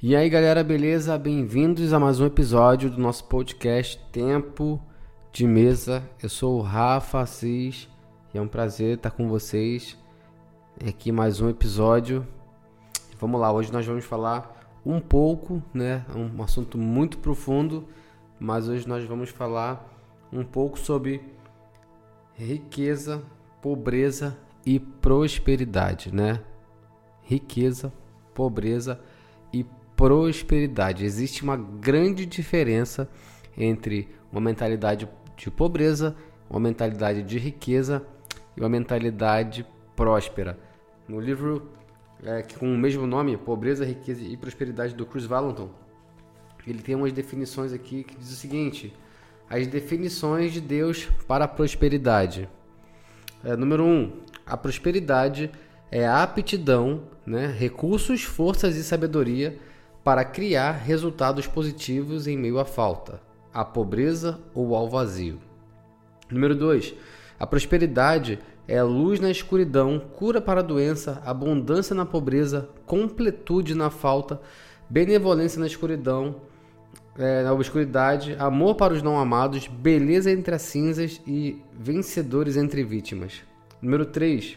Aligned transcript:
E 0.00 0.14
aí 0.14 0.30
galera, 0.30 0.62
beleza? 0.62 1.18
Bem-vindos 1.18 1.92
a 1.92 1.98
mais 1.98 2.20
um 2.20 2.26
episódio 2.26 2.88
do 2.88 3.00
nosso 3.00 3.24
podcast 3.24 3.98
Tempo 4.12 4.80
de 5.32 5.44
Mesa. 5.44 6.08
Eu 6.22 6.28
sou 6.28 6.60
o 6.60 6.62
Rafa 6.62 7.18
Assis 7.18 7.88
e 8.32 8.38
é 8.38 8.40
um 8.40 8.46
prazer 8.46 8.94
estar 8.94 9.10
com 9.10 9.28
vocês 9.28 9.98
aqui 10.86 11.10
mais 11.10 11.40
um 11.40 11.48
episódio. 11.48 12.24
Vamos 13.18 13.40
lá, 13.40 13.52
hoje 13.52 13.72
nós 13.72 13.84
vamos 13.84 14.04
falar 14.04 14.78
um 14.86 15.00
pouco, 15.00 15.60
né? 15.74 16.06
Um 16.14 16.40
assunto 16.44 16.78
muito 16.78 17.18
profundo, 17.18 17.88
mas 18.38 18.68
hoje 18.68 18.86
nós 18.86 19.04
vamos 19.04 19.30
falar 19.30 19.84
um 20.32 20.44
pouco 20.44 20.78
sobre 20.78 21.20
riqueza, 22.34 23.20
pobreza 23.60 24.38
e 24.64 24.78
prosperidade, 24.78 26.14
né? 26.14 26.40
Riqueza, 27.20 27.92
pobreza 28.32 29.00
prosperidade. 29.98 31.04
Existe 31.04 31.42
uma 31.42 31.56
grande 31.56 32.24
diferença 32.24 33.10
entre 33.56 34.08
uma 34.30 34.40
mentalidade 34.40 35.08
de 35.36 35.50
pobreza, 35.50 36.14
uma 36.48 36.60
mentalidade 36.60 37.24
de 37.24 37.36
riqueza 37.36 38.06
e 38.56 38.60
uma 38.60 38.68
mentalidade 38.68 39.66
próspera. 39.96 40.56
No 41.08 41.18
livro 41.18 41.72
é, 42.22 42.42
com 42.42 42.72
o 42.72 42.78
mesmo 42.78 43.08
nome, 43.08 43.36
Pobreza, 43.36 43.84
Riqueza 43.84 44.22
e 44.22 44.36
Prosperidade, 44.36 44.94
do 44.94 45.04
Chris 45.04 45.24
Valentin, 45.24 45.68
ele 46.64 46.80
tem 46.80 46.94
umas 46.94 47.12
definições 47.12 47.72
aqui 47.72 48.04
que 48.04 48.16
diz 48.16 48.30
o 48.30 48.36
seguinte: 48.36 48.94
as 49.50 49.66
definições 49.66 50.52
de 50.52 50.60
Deus 50.60 51.08
para 51.26 51.44
a 51.46 51.48
prosperidade. 51.48 52.48
É, 53.42 53.56
número 53.56 53.82
1. 53.82 53.86
Um, 53.86 54.12
a 54.46 54.56
prosperidade 54.56 55.50
é 55.90 56.06
a 56.06 56.22
aptidão, 56.22 57.02
né, 57.26 57.46
recursos, 57.46 58.22
forças 58.22 58.76
e 58.76 58.84
sabedoria 58.84 59.58
para 60.08 60.24
criar 60.24 60.70
resultados 60.72 61.46
positivos 61.46 62.26
em 62.26 62.34
meio 62.34 62.58
à 62.58 62.64
falta, 62.64 63.20
à 63.52 63.62
pobreza 63.62 64.40
ou 64.54 64.74
ao 64.74 64.88
vazio. 64.88 65.38
Número 66.30 66.54
2. 66.54 66.94
A 67.38 67.46
prosperidade 67.46 68.38
é 68.66 68.82
luz 68.82 69.20
na 69.20 69.30
escuridão, 69.30 70.00
cura 70.16 70.40
para 70.40 70.60
a 70.60 70.62
doença, 70.62 71.22
abundância 71.26 71.94
na 71.94 72.06
pobreza, 72.06 72.70
completude 72.86 73.74
na 73.74 73.90
falta, 73.90 74.40
benevolência 74.88 75.60
na 75.60 75.66
escuridão, 75.66 76.36
é, 77.18 77.42
na 77.42 77.52
obscuridade, 77.52 78.34
amor 78.38 78.76
para 78.76 78.94
os 78.94 79.02
não 79.02 79.18
amados, 79.18 79.66
beleza 79.66 80.30
entre 80.30 80.54
as 80.54 80.62
cinzas 80.62 81.20
e 81.26 81.62
vencedores 81.78 82.56
entre 82.56 82.82
vítimas. 82.82 83.42
Número 83.82 84.06
3. 84.06 84.56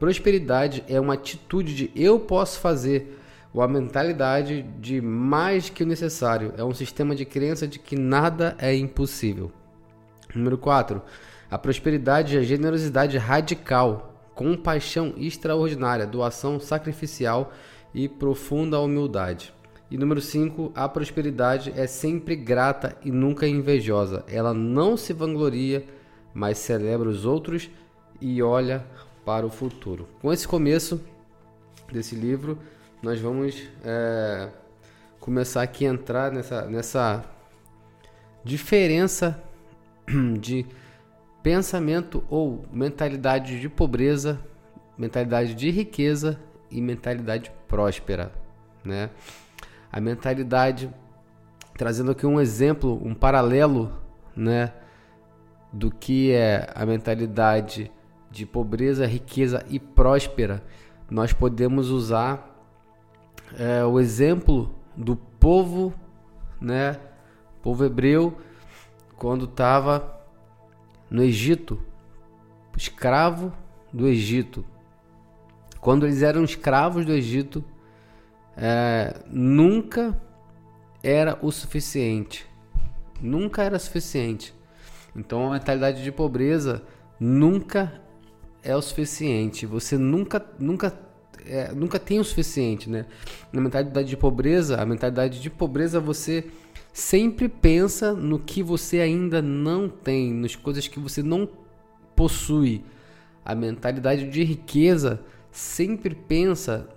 Prosperidade 0.00 0.82
é 0.88 0.98
uma 0.98 1.14
atitude 1.14 1.76
de 1.76 1.92
eu 1.94 2.18
posso 2.18 2.58
fazer, 2.58 3.20
a 3.62 3.68
mentalidade 3.68 4.62
de 4.80 5.00
mais 5.00 5.70
que 5.70 5.82
o 5.82 5.86
necessário. 5.86 6.52
É 6.56 6.64
um 6.64 6.74
sistema 6.74 7.14
de 7.14 7.24
crença 7.24 7.66
de 7.68 7.78
que 7.78 7.96
nada 7.96 8.56
é 8.58 8.74
impossível. 8.74 9.52
Número 10.34 10.58
4. 10.58 11.00
A 11.50 11.56
prosperidade 11.58 12.36
é 12.36 12.42
generosidade 12.42 13.16
radical, 13.16 14.12
compaixão 14.34 15.14
extraordinária, 15.16 16.06
doação 16.06 16.58
sacrificial 16.58 17.52
e 17.94 18.08
profunda 18.08 18.80
humildade. 18.80 19.54
E 19.90 19.96
número 19.96 20.20
5, 20.20 20.72
a 20.74 20.88
prosperidade 20.88 21.72
é 21.76 21.86
sempre 21.86 22.34
grata 22.34 22.96
e 23.04 23.12
nunca 23.12 23.46
invejosa. 23.46 24.24
Ela 24.26 24.52
não 24.52 24.96
se 24.96 25.12
vangloria, 25.12 25.84
mas 26.32 26.58
celebra 26.58 27.08
os 27.08 27.24
outros 27.24 27.70
e 28.20 28.42
olha 28.42 28.84
para 29.24 29.46
o 29.46 29.50
futuro. 29.50 30.08
Com 30.20 30.32
esse 30.32 30.48
começo 30.48 31.00
desse 31.92 32.16
livro, 32.16 32.58
nós 33.04 33.20
vamos 33.20 33.62
é, 33.84 34.48
começar 35.20 35.60
aqui 35.60 35.86
a 35.86 35.90
entrar 35.90 36.32
nessa, 36.32 36.62
nessa 36.62 37.22
diferença 38.42 39.38
de 40.40 40.64
pensamento 41.42 42.24
ou 42.30 42.64
mentalidade 42.72 43.60
de 43.60 43.68
pobreza, 43.68 44.40
mentalidade 44.96 45.54
de 45.54 45.70
riqueza 45.70 46.40
e 46.70 46.80
mentalidade 46.80 47.52
próspera, 47.68 48.32
né? 48.82 49.10
A 49.92 50.00
mentalidade 50.00 50.90
trazendo 51.76 52.12
aqui 52.12 52.24
um 52.24 52.40
exemplo, 52.40 52.98
um 53.04 53.14
paralelo, 53.14 53.92
né, 54.34 54.72
do 55.70 55.90
que 55.90 56.32
é 56.32 56.72
a 56.74 56.86
mentalidade 56.86 57.92
de 58.30 58.46
pobreza, 58.46 59.04
riqueza 59.04 59.62
e 59.68 59.78
próspera. 59.78 60.62
Nós 61.10 61.34
podemos 61.34 61.90
usar 61.90 62.53
é, 63.58 63.84
o 63.84 64.00
exemplo 64.00 64.74
do 64.96 65.16
povo, 65.16 65.92
né, 66.60 66.98
povo 67.62 67.84
hebreu, 67.84 68.36
quando 69.16 69.44
estava 69.44 70.20
no 71.10 71.22
Egito, 71.22 71.80
escravo 72.76 73.52
do 73.92 74.06
Egito. 74.06 74.64
Quando 75.80 76.06
eles 76.06 76.22
eram 76.22 76.42
escravos 76.44 77.04
do 77.04 77.12
Egito, 77.12 77.64
é, 78.56 79.22
nunca 79.26 80.20
era 81.02 81.38
o 81.42 81.52
suficiente. 81.52 82.46
Nunca 83.20 83.62
era 83.62 83.78
suficiente. 83.78 84.54
Então 85.14 85.48
a 85.48 85.52
mentalidade 85.52 86.02
de 86.02 86.10
pobreza 86.10 86.82
nunca 87.20 88.00
é 88.62 88.74
o 88.74 88.82
suficiente. 88.82 89.66
Você 89.66 89.96
nunca, 89.96 90.44
nunca 90.58 90.98
é, 91.46 91.72
nunca 91.72 91.98
tem 91.98 92.18
o 92.18 92.24
suficiente, 92.24 92.88
né? 92.88 93.06
Na 93.52 93.60
mentalidade 93.60 94.08
de 94.08 94.16
pobreza, 94.16 94.80
a 94.80 94.86
mentalidade 94.86 95.40
de 95.40 95.50
pobreza 95.50 96.00
você 96.00 96.44
sempre 96.92 97.48
pensa 97.48 98.12
no 98.12 98.38
que 98.38 98.62
você 98.62 99.00
ainda 99.00 99.42
não 99.42 99.88
tem, 99.88 100.32
nas 100.32 100.54
coisas 100.54 100.86
que 100.86 100.98
você 100.98 101.22
não 101.22 101.48
possui. 102.14 102.84
A 103.44 103.54
mentalidade 103.54 104.28
de 104.28 104.44
riqueza 104.44 105.20
sempre 105.50 106.14
pensa 106.14 106.88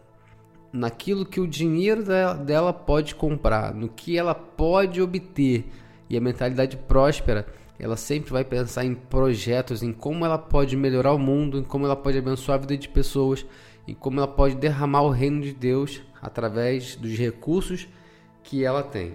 naquilo 0.72 1.26
que 1.26 1.40
o 1.40 1.48
dinheiro 1.48 2.04
dela 2.46 2.72
pode 2.72 3.16
comprar, 3.16 3.74
no 3.74 3.90
que 3.90 4.18
ela 4.18 4.36
pode 4.36 5.02
obter. 5.02 5.66
E 6.10 6.16
a 6.16 6.22
mentalidade 6.22 6.78
próspera, 6.78 7.46
ela 7.80 7.98
sempre 7.98 8.32
vai 8.32 8.44
pensar 8.44 8.86
em 8.86 8.96
projetos, 8.96 9.84
em 9.84 9.92
como 9.92 10.24
ela 10.24 10.38
pode 10.38 10.76
melhorar 10.76 11.14
o 11.14 11.20
mundo, 11.20 11.60
em 11.60 11.64
como 11.64 11.86
ela 11.86 11.96
pode 11.96 12.18
abençoar 12.18 12.58
a 12.58 12.62
vida 12.62 12.78
de 12.78 12.88
pessoas 12.88 13.46
e 13.88 13.96
como 13.96 14.20
ela 14.20 14.28
pode 14.28 14.56
derramar 14.56 15.02
o 15.02 15.10
reino 15.10 15.42
de 15.42 15.54
Deus 15.54 16.02
através 16.22 16.96
dos 16.96 17.18
recursos 17.18 17.88
que 18.44 18.64
ela 18.64 18.84
tem. 18.84 19.14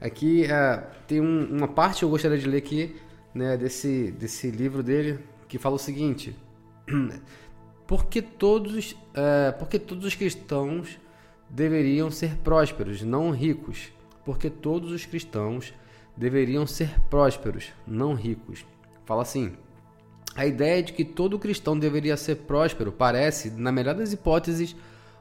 Aqui 0.00 0.44
é, 0.44 0.76
tem 1.06 1.20
um, 1.20 1.56
uma 1.56 1.68
parte 1.68 1.98
que 2.00 2.04
eu 2.04 2.10
gostaria 2.10 2.38
de 2.38 2.46
ler 2.46 2.58
aqui 2.58 2.96
né, 3.34 3.56
desse, 3.56 4.12
desse 4.12 4.50
livro 4.50 4.82
dele 4.82 5.18
que 5.48 5.58
fala 5.58 5.76
o 5.76 5.78
seguinte: 5.78 6.36
porque 7.86 8.22
todos, 8.22 8.96
é, 9.14 9.50
porque 9.52 9.78
todos 9.78 10.04
os 10.04 10.14
cristãos 10.14 10.98
deveriam 11.48 12.10
ser 12.10 12.36
prósperos, 12.38 13.02
não 13.02 13.30
ricos. 13.30 13.92
Porque 14.24 14.48
todos 14.48 14.90
os 14.90 15.04
cristãos 15.04 15.74
deveriam 16.16 16.66
ser 16.66 16.98
prósperos, 17.10 17.72
não 17.86 18.14
ricos. 18.14 18.64
Fala 19.04 19.22
assim: 19.22 19.52
a 20.36 20.46
ideia 20.46 20.82
de 20.82 20.92
que 20.92 21.04
todo 21.04 21.38
cristão 21.38 21.78
deveria 21.78 22.16
ser 22.16 22.36
próspero 22.36 22.90
parece, 22.90 23.50
na 23.50 23.70
melhor 23.70 23.94
das 23.94 24.12
hipóteses, 24.12 24.74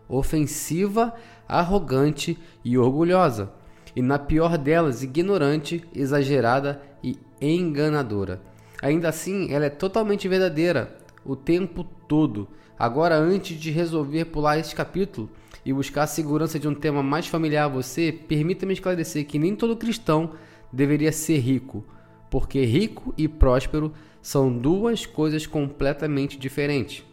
ofensiva, 0.09 1.13
arrogante 1.47 2.37
e 2.63 2.77
orgulhosa, 2.77 3.51
e 3.95 4.01
na 4.01 4.17
pior 4.17 4.57
delas, 4.57 5.03
ignorante, 5.03 5.83
exagerada 5.93 6.81
e 7.03 7.17
enganadora. 7.39 8.41
Ainda 8.81 9.09
assim, 9.09 9.53
ela 9.53 9.65
é 9.65 9.69
totalmente 9.69 10.27
verdadeira 10.27 10.97
o 11.23 11.35
tempo 11.35 11.85
todo. 12.07 12.47
Agora, 12.77 13.15
antes 13.15 13.57
de 13.59 13.71
resolver 13.71 14.25
pular 14.25 14.57
este 14.57 14.75
capítulo 14.75 15.29
e 15.65 15.71
buscar 15.71 16.03
a 16.03 16.07
segurança 16.07 16.59
de 16.59 16.67
um 16.67 16.73
tema 16.73 17.01
mais 17.01 17.27
familiar 17.27 17.65
a 17.65 17.69
você, 17.69 18.11
permita-me 18.11 18.73
esclarecer 18.73 19.25
que 19.25 19.39
nem 19.39 19.55
todo 19.55 19.77
cristão 19.77 20.31
deveria 20.71 21.11
ser 21.11 21.37
rico, 21.37 21.85
porque 22.29 22.65
rico 22.65 23.13
e 23.15 23.27
próspero 23.27 23.93
são 24.23 24.57
duas 24.57 25.05
coisas 25.05 25.45
completamente 25.45 26.39
diferentes. 26.39 27.03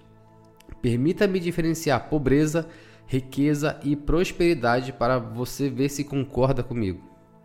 Permita-me 0.81 1.41
diferenciar 1.41 2.09
pobreza, 2.09 2.69
riqueza 3.05 3.81
e 3.83 3.97
prosperidade 3.97 4.93
para 4.93 5.19
você 5.19 5.69
ver 5.69 5.89
se 5.89 6.05
concorda 6.05 6.63
comigo. 6.63 7.03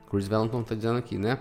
Chris 0.07 0.27
Valentin 0.27 0.61
está 0.61 0.75
dizendo 0.75 0.99
aqui, 0.99 1.17
né? 1.17 1.39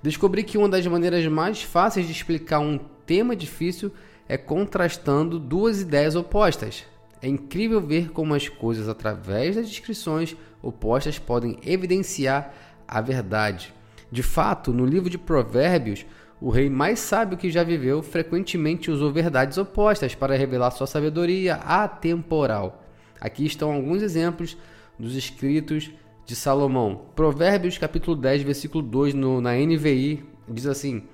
Descobri 0.00 0.44
que 0.44 0.56
uma 0.56 0.68
das 0.68 0.86
maneiras 0.86 1.26
mais 1.26 1.60
fáceis 1.60 2.06
de 2.06 2.12
explicar 2.12 2.60
um 2.60 2.78
tema 3.04 3.34
difícil 3.34 3.92
é 4.28 4.38
contrastando 4.38 5.36
duas 5.36 5.80
ideias 5.80 6.14
opostas. 6.14 6.84
É 7.20 7.26
incrível 7.26 7.80
ver 7.80 8.12
como 8.12 8.32
as 8.32 8.48
coisas, 8.48 8.88
através 8.88 9.56
das 9.56 9.68
descrições 9.68 10.36
opostas, 10.62 11.18
podem 11.18 11.58
evidenciar 11.64 12.54
a 12.86 13.00
verdade. 13.00 13.74
De 14.12 14.22
fato, 14.22 14.72
no 14.72 14.86
livro 14.86 15.10
de 15.10 15.18
Provérbios, 15.18 16.06
o 16.40 16.50
rei 16.50 16.68
mais 16.68 16.98
sábio 16.98 17.38
que 17.38 17.50
já 17.50 17.62
viveu 17.64 18.02
frequentemente 18.02 18.90
usou 18.90 19.10
verdades 19.10 19.56
opostas 19.56 20.14
para 20.14 20.36
revelar 20.36 20.70
sua 20.70 20.86
sabedoria 20.86 21.54
atemporal. 21.54 22.84
Aqui 23.20 23.46
estão 23.46 23.72
alguns 23.72 24.02
exemplos 24.02 24.56
dos 24.98 25.16
escritos 25.16 25.90
de 26.26 26.36
Salomão. 26.36 27.06
Provérbios 27.14 27.78
capítulo 27.78 28.16
10, 28.16 28.42
versículo 28.42 28.82
2 28.82 29.14
no, 29.14 29.40
na 29.40 29.54
NVI 29.54 30.24
diz 30.46 30.66
assim: 30.66 31.04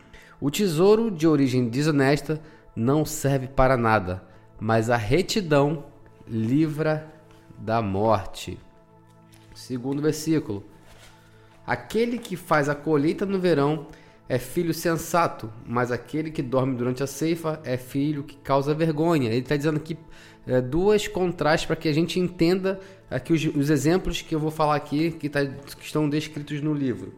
O 0.41 0.51
tesouro 0.51 1.11
de 1.11 1.29
origem 1.29 1.69
desonesta 1.69 2.41
não 2.75 3.05
serve 3.05 3.47
para 3.47 3.77
nada, 3.77 4.25
mas 4.59 4.91
a 4.91 4.97
retidão 4.97 5.85
livra 6.27 7.07
da 7.59 7.81
morte. 7.81 8.59
Segundo 9.55 10.03
versículo: 10.03 10.65
Aquele 11.65 12.19
que 12.19 12.35
faz 12.35 12.69
a 12.69 12.75
colheita 12.75 13.25
no 13.25 13.39
verão 13.39 13.87
é 14.33 14.39
filho 14.39 14.73
sensato, 14.73 15.53
mas 15.67 15.93
aquele 15.93 16.31
que 16.31 16.41
dorme 16.41 16.75
durante 16.75 17.03
a 17.03 17.07
ceifa 17.07 17.61
é 17.65 17.77
filho 17.77 18.23
que 18.23 18.35
causa 18.39 18.73
vergonha. 18.73 19.29
Ele 19.29 19.41
está 19.41 19.55
dizendo 19.55 19.77
aqui 19.77 19.95
é, 20.47 20.59
duas 20.59 21.07
contrastes 21.07 21.67
para 21.67 21.77
que 21.77 21.87
a 21.87 21.93
gente 21.93 22.19
entenda 22.19 22.81
aqui 23.11 23.35
os, 23.35 23.45
os, 23.45 23.69
exemplos 23.69 24.23
que 24.23 24.35
eu 24.35 24.41
vou 24.41 24.51
falar 24.51 24.77
aqui, 24.77 25.11
que, 25.11 25.29
tá, 25.29 25.45
que 25.45 25.85
estão 25.85 26.09
descritos 26.09 26.63
no 26.63 26.73
livro. 26.73 27.13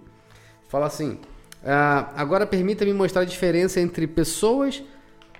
Fala 0.68 0.86
assim: 0.86 1.16
ah, 1.64 2.10
agora 2.16 2.48
permita-me 2.48 2.92
mostrar 2.92 3.22
a 3.22 3.24
diferença 3.24 3.80
entre 3.80 4.08
pessoas 4.08 4.82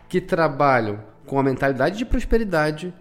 que 0.08 0.20
trabalham 0.20 1.02
com 1.26 1.40
a 1.40 1.42
mentalidade 1.42 1.98
de 1.98 2.04
prosperidade 2.04 2.94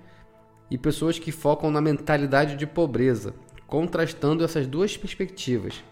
e 0.71 0.79
pessoas 0.79 1.19
que 1.19 1.31
focam 1.31 1.69
na 1.69 1.79
mentalidade 1.79 2.55
de 2.55 2.65
pobreza, 2.65 3.35
contrastando 3.67 4.43
essas 4.43 4.65
duas 4.65 4.97
perspectivas. 4.97 5.83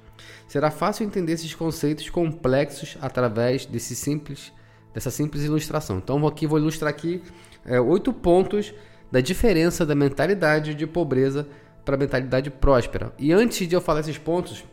Será 0.48 0.69
fácil 0.69 1.06
entender 1.06 1.34
esses 1.34 1.54
conceitos 1.56 2.10
complexos 2.10 2.98
através 3.02 3.66
desse 3.66 3.96
simples, 3.96 4.52
dessa 4.94 5.10
simples 5.10 5.44
ilustração. 5.44 5.98
Então 5.98 6.25
aqui 6.28 6.46
vou 6.46 6.60
ilustrar 6.60 6.90
aqui 6.90 7.22
é, 7.66 7.80
oito 7.80 8.12
pontos 8.12 8.74
da 9.12 9.22
diferença 9.22 9.86
da 9.86 9.96
mentalidade 9.96 10.74
de 10.74 10.88
pobreza 10.88 11.48
para 11.84 11.96
a 11.96 11.98
mentalidade 11.98 12.50
próspera. 12.50 13.13
E 13.18 13.31
antes 13.34 13.68
de 13.68 13.75
eu 13.75 13.81
falar 13.81 14.02
esses 14.02 14.18
pontos, 14.18 14.63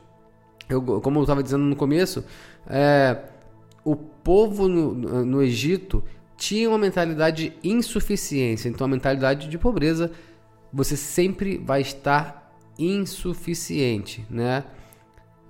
eu, 0.68 0.82
como 1.00 1.18
eu 1.18 1.22
estava 1.22 1.42
dizendo 1.42 1.64
no 1.64 1.76
começo, 1.76 2.24
é, 2.66 3.16
o 3.84 3.96
povo 3.96 4.68
no, 4.68 5.24
no 5.24 5.42
Egito 5.42 6.04
tinha 6.36 6.68
uma 6.68 6.78
mentalidade 6.78 7.50
de 7.50 7.68
insuficiência. 7.68 8.68
Então 8.68 8.84
a 8.84 8.88
mentalidade 8.88 9.48
de 9.48 9.58
pobreza, 9.58 10.12
você 10.72 10.96
sempre 10.96 11.58
vai 11.58 11.80
estar 11.80 12.54
insuficiente, 12.78 14.24
né? 14.30 14.64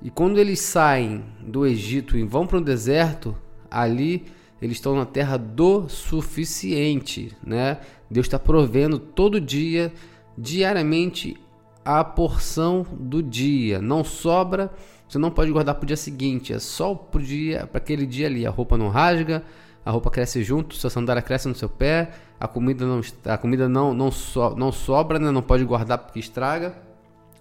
E 0.00 0.10
quando 0.10 0.38
eles 0.38 0.60
saem 0.60 1.24
do 1.40 1.66
Egito 1.66 2.16
e 2.16 2.22
vão 2.22 2.46
para 2.46 2.58
o 2.58 2.64
deserto, 2.64 3.34
ali 3.70 4.26
eles 4.62 4.76
estão 4.76 4.94
na 4.94 5.04
terra 5.04 5.36
do 5.36 5.88
suficiente, 5.88 7.36
né? 7.44 7.78
Deus 8.10 8.26
está 8.26 8.38
provendo 8.38 8.98
todo 8.98 9.40
dia, 9.40 9.92
diariamente, 10.36 11.36
a 11.84 12.02
porção 12.04 12.86
do 12.92 13.22
dia. 13.22 13.80
Não 13.80 14.04
sobra, 14.04 14.70
você 15.08 15.18
não 15.18 15.30
pode 15.30 15.50
guardar 15.50 15.74
para 15.74 15.84
o 15.84 15.86
dia 15.86 15.96
seguinte, 15.96 16.52
é 16.52 16.58
só 16.58 16.94
para 16.94 17.20
dia, 17.20 17.66
para 17.66 17.78
aquele 17.78 18.06
dia 18.06 18.26
ali. 18.26 18.46
A 18.46 18.50
roupa 18.50 18.76
não 18.76 18.88
rasga, 18.88 19.42
a 19.84 19.90
roupa 19.90 20.10
cresce 20.10 20.44
junto, 20.44 20.74
sua 20.74 20.90
sandália 20.90 21.22
cresce 21.22 21.48
no 21.48 21.54
seu 21.54 21.68
pé, 21.68 22.10
a 22.38 22.46
comida 22.46 22.84
não, 22.84 23.00
a 23.24 23.38
comida 23.38 23.68
não, 23.68 23.92
não, 23.94 24.10
so, 24.10 24.54
não 24.56 24.70
sobra, 24.70 25.18
né? 25.18 25.30
não 25.30 25.42
pode 25.42 25.64
guardar 25.64 25.98
porque 25.98 26.20
estraga, 26.20 26.74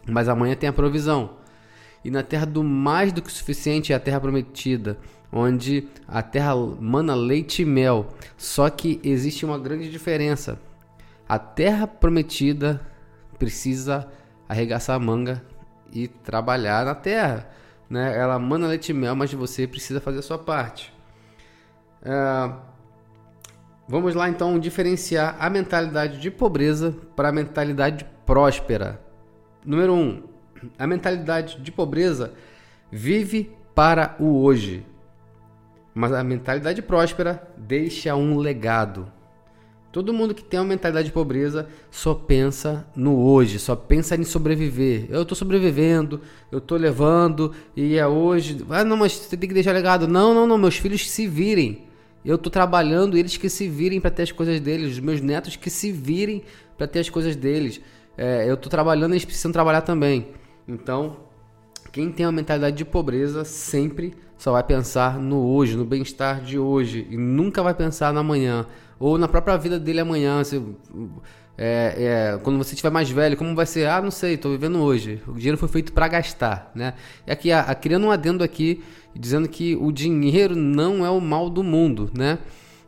mas 0.07 0.27
amanhã 0.27 0.56
tem 0.56 0.69
a 0.69 0.74
provisão 0.74 1.31
e 2.04 2.12
na 2.12 2.24
terra 2.24 2.46
do 2.46 2.64
mais 2.64 3.12
do 3.12 3.22
que 3.22 3.32
suficiente 3.32 3.92
é 3.92 3.96
a 3.96 4.00
terra 4.00 4.20
prometida, 4.20 4.98
onde 5.32 5.88
a 6.08 6.22
terra 6.22 6.56
mana 6.56 7.16
leite 7.16 7.62
e 7.62 7.66
mel. 7.66 8.08
Só 8.38 8.70
que 8.70 9.00
existe 9.04 9.46
uma 9.46 9.60
grande 9.60 9.90
diferença. 9.90 10.60
A 11.28 11.38
terra 11.38 11.86
prometida 11.86 12.82
precisa 13.38 14.08
arregaçar 14.48 14.96
a 14.96 15.00
manga 15.00 15.44
e 15.92 16.08
trabalhar 16.08 16.86
na 16.86 16.96
terra. 16.96 17.50
Né? 17.90 18.18
Ela 18.18 18.40
mana 18.40 18.68
leite 18.68 18.90
e 18.90 18.94
mel, 18.94 19.16
mas 19.16 19.34
você 19.34 19.68
precisa 19.68 20.00
fazer 20.00 20.20
a 20.20 20.24
sua 20.24 20.38
parte. 20.38 20.94
É... 22.02 22.52
Vamos 23.90 24.16
lá 24.16 24.28
então 24.28 24.60
diferenciar 24.60 25.38
a 25.40 25.50
mentalidade 25.50 26.20
de 26.20 26.30
pobreza 26.30 26.94
para 27.16 27.30
a 27.30 27.32
mentalidade 27.32 28.06
próspera. 28.26 29.00
Número 29.66 29.94
1. 29.94 29.98
Um, 29.98 30.24
a 30.77 30.88
mentalidade 30.88 31.59
de 31.62 31.71
pobreza 31.71 32.33
vive 32.92 33.51
para 33.75 34.15
o 34.19 34.42
hoje, 34.42 34.86
mas 35.94 36.13
a 36.13 36.24
mentalidade 36.24 36.81
próspera 36.81 37.48
deixa 37.57 38.15
um 38.15 38.38
legado. 38.38 39.12
Todo 39.92 40.13
mundo 40.13 40.36
que 40.36 40.44
tem 40.44 40.59
uma 40.59 40.65
mentalidade 40.68 41.07
de 41.07 41.13
pobreza 41.13 41.68
só 41.89 42.13
pensa 42.13 42.86
no 42.95 43.19
hoje, 43.19 43.57
só 43.57 43.75
pensa 43.75 44.15
em 44.15 44.24
sobreviver. 44.24 45.07
Eu 45.09 45.24
estou 45.24 45.36
sobrevivendo, 45.36 46.21
eu 46.51 46.60
estou 46.60 46.77
levando 46.77 47.53
e 47.75 47.95
é 47.95 48.06
hoje. 48.06 48.63
Ah, 48.69 48.83
não, 48.83 48.98
mas 48.98 49.13
você 49.13 49.36
tem 49.36 49.48
que 49.48 49.56
deixar 49.56 49.71
legado. 49.71 50.07
Não, 50.07 50.33
não, 50.33 50.45
não, 50.45 50.57
meus 50.57 50.77
filhos 50.77 51.10
se 51.10 51.25
virem. 51.25 51.88
Eu 52.24 52.36
estou 52.36 52.51
trabalhando, 52.51 53.18
eles 53.18 53.38
que 53.38 53.50
se 53.50 53.68
virem 53.68 54.01
para 54.01 54.12
ter 54.12 54.24
as 54.24 54.31
coisas 54.31 54.60
deles, 54.60 54.92
os 54.92 55.00
meus 55.00 55.21
netos 55.21 55.56
que 55.56 55.69
se 55.69 55.92
virem 55.92 56.44
para 56.77 56.86
ter 56.86 57.00
as 57.00 57.10
coisas 57.10 57.36
deles. 57.36 57.81
É, 58.18 58.48
eu 58.48 58.56
estou 58.56 58.69
trabalhando, 58.69 59.13
eles 59.13 59.25
precisam 59.25 59.51
trabalhar 59.51 59.81
também. 59.81 60.27
Então, 60.68 61.18
quem 61.92 62.12
tem 62.12 62.25
uma 62.25 62.31
mentalidade 62.31 62.75
de 62.75 62.86
pobreza 62.86 63.46
sempre 63.46 64.14
só 64.38 64.52
vai 64.52 64.64
pensar 64.64 65.18
no 65.19 65.38
hoje, 65.48 65.75
no 65.75 65.86
bem-estar 65.86 66.42
de 66.42 66.60
hoje 66.60 67.08
e 67.10 67.18
nunca 67.18 67.64
vai 67.64 67.74
pensar 67.74 68.14
no 68.14 68.19
amanhã 68.19 68.68
ou 69.00 69.18
na 69.18 69.28
própria 69.28 69.58
vida 69.58 69.80
dele 69.80 70.02
amanhã. 70.02 70.44
Se, 70.44 70.62
é, 71.58 72.36
é, 72.36 72.40
quando 72.44 72.58
você 72.58 72.74
estiver 72.74 72.92
mais 72.92 73.10
velho, 73.10 73.36
como 73.36 73.56
vai 73.56 73.66
ser? 73.66 73.88
Ah, 73.88 74.02
não 74.02 74.12
sei, 74.12 74.36
estou 74.36 74.52
vivendo 74.52 74.80
hoje. 74.80 75.22
O 75.28 75.34
dinheiro 75.34 75.58
foi 75.58 75.68
feito 75.68 75.92
para 75.92 76.08
gastar, 76.08 76.72
né? 76.75 76.94
E 77.25 77.31
aqui, 77.31 77.52
a, 77.52 77.62
a, 77.62 77.74
criando 77.74 78.06
um 78.06 78.12
adendo 78.12 78.44
aqui, 78.44 78.84
dizendo 79.16 79.48
que 79.48 79.75
o 79.75 79.92
dinheiro 79.92 80.56
não 80.56 81.04
é 81.06 81.10
o 81.10 81.20
mal 81.20 81.50
do 81.50 81.63
mundo, 81.63 82.12
né? 82.13 82.38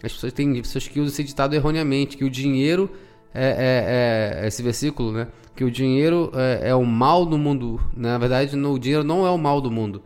As 0.04 0.14
pessoas 0.14 0.34
têm 0.34 0.54
pessoas 0.54 0.88
que 0.88 1.00
usam 1.00 1.12
esse 1.12 1.24
ditado 1.24 1.56
erroneamente, 1.56 2.16
que 2.16 2.24
o 2.24 2.30
dinheiro 2.30 2.90
é, 3.34 4.40
é, 4.40 4.44
é 4.44 4.48
esse 4.48 4.62
versículo, 4.62 5.12
né? 5.12 5.28
Que 5.60 5.64
o 5.66 5.70
dinheiro 5.70 6.32
é, 6.36 6.70
é 6.70 6.74
o 6.74 6.86
mal 6.86 7.26
do 7.26 7.38
mundo. 7.38 7.82
Na 7.94 8.18
verdade, 8.18 8.56
no, 8.56 8.72
o 8.72 8.80
dinheiro 8.80 9.04
não 9.04 9.28
é 9.28 9.30
o 9.30 9.38
mal 9.38 9.60
do 9.60 9.70
mundo, 9.70 10.02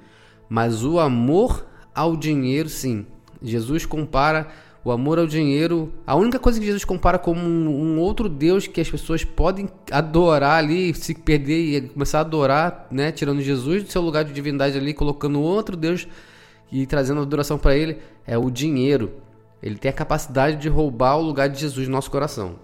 mas 0.50 0.84
o 0.84 1.00
amor 1.00 1.64
ao 1.94 2.18
dinheiro, 2.18 2.68
sim. 2.68 3.06
Jesus 3.40 3.86
compara 3.86 4.48
o 4.83 4.92
amor 4.92 5.19
ao 5.19 5.28
dinheiro. 5.28 5.94
A 6.07 6.16
única 6.16 6.40
coisa 6.40 6.60
que 6.60 6.66
Jesus 6.66 6.83
compara 6.83 7.19
como 7.19 7.40
um, 7.40 7.69
um, 7.69 8.00
outro 8.00 8.28
Deus 8.28 8.66
que 8.66 8.81
as 8.81 8.90
pessoas 8.90 9.24
podem 9.24 9.69
adorar 9.92 10.57
ali, 10.57 10.92
se 10.95 11.14
perder 11.14 11.78
e 11.78 11.81
começar 11.90 12.18
a 12.18 12.22
adorar, 12.22 12.88
né? 12.90 13.12
Tirando 13.12 13.40
Jesus 13.40 13.83
do 13.83 13.92
seu 13.92 14.02
lugar 14.02 14.26
de 14.26 14.33
divindade 14.33 14.76
ali, 14.76 14.92
colocando 14.92 15.40
outro 15.40 15.78
Deus 15.78 16.07
e 16.72 16.88
trazendo 16.88 17.22
adoração 17.22 17.60
para 17.60 17.78
ele, 17.78 18.00
é 18.26 18.36
o 18.36 18.50
dinheiro. 18.50 19.22
Ele 19.62 19.76
tem 19.76 19.92
a 19.92 19.94
capacidade 19.94 20.56
de 20.56 20.68
roubar 20.68 21.16
o 21.18 21.22
lugar 21.22 21.48
de 21.48 21.60
Jesus 21.60 21.88
no 21.88 21.94
nosso 21.94 22.10
coração. 22.10 22.56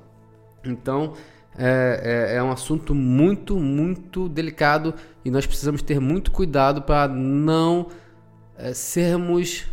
Então, 0.65 1.13
é, 1.57 2.29
é, 2.31 2.35
é 2.35 2.43
um 2.43 2.51
assunto 2.51 2.95
muito, 2.95 3.57
muito 3.57 4.29
delicado 4.29 4.93
e 5.23 5.31
nós 5.31 5.45
precisamos 5.45 5.81
ter 5.81 5.99
muito 5.99 6.31
cuidado 6.31 6.81
para 6.81 7.07
não 7.07 7.87
é, 8.57 8.73
sermos 8.73 9.65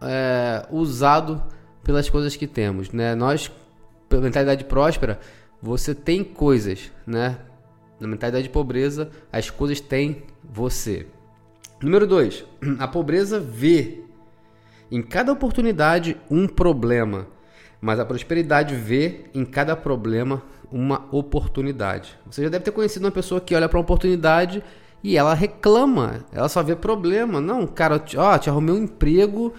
é, 0.00 0.66
usados 0.70 1.40
pelas 1.82 2.08
coisas 2.08 2.36
que 2.36 2.46
temos. 2.46 2.90
Né? 2.90 3.14
Nós, 3.14 3.50
pela 4.08 4.22
mentalidade 4.22 4.64
próspera, 4.64 5.18
você 5.60 5.94
tem 5.94 6.22
coisas, 6.22 6.90
né? 7.06 7.38
Na 7.98 8.06
mentalidade 8.06 8.44
de 8.44 8.50
pobreza, 8.50 9.10
as 9.32 9.48
coisas 9.48 9.80
têm 9.80 10.22
você. 10.44 11.06
Número 11.80 12.06
2. 12.06 12.44
A 12.78 12.86
pobreza 12.86 13.40
vê 13.40 14.00
em 14.90 15.02
cada 15.02 15.32
oportunidade 15.32 16.16
um 16.30 16.46
problema, 16.46 17.26
mas 17.80 17.98
a 17.98 18.04
prosperidade 18.04 18.74
vê 18.74 19.24
em 19.34 19.44
cada 19.44 19.74
problema 19.74 20.42
uma 20.70 21.06
oportunidade. 21.10 22.16
Você 22.30 22.42
já 22.42 22.48
deve 22.48 22.64
ter 22.64 22.70
conhecido 22.70 23.04
uma 23.04 23.10
pessoa 23.10 23.40
que 23.40 23.54
olha 23.54 23.68
para 23.68 23.78
uma 23.78 23.82
oportunidade 23.82 24.62
e 25.02 25.16
ela 25.16 25.34
reclama, 25.34 26.24
ela 26.32 26.48
só 26.48 26.62
vê 26.62 26.74
problema. 26.74 27.40
Não, 27.40 27.66
cara, 27.66 28.02
ó, 28.16 28.38
te 28.38 28.50
arrumei 28.50 28.74
um 28.74 28.84
emprego 28.84 29.54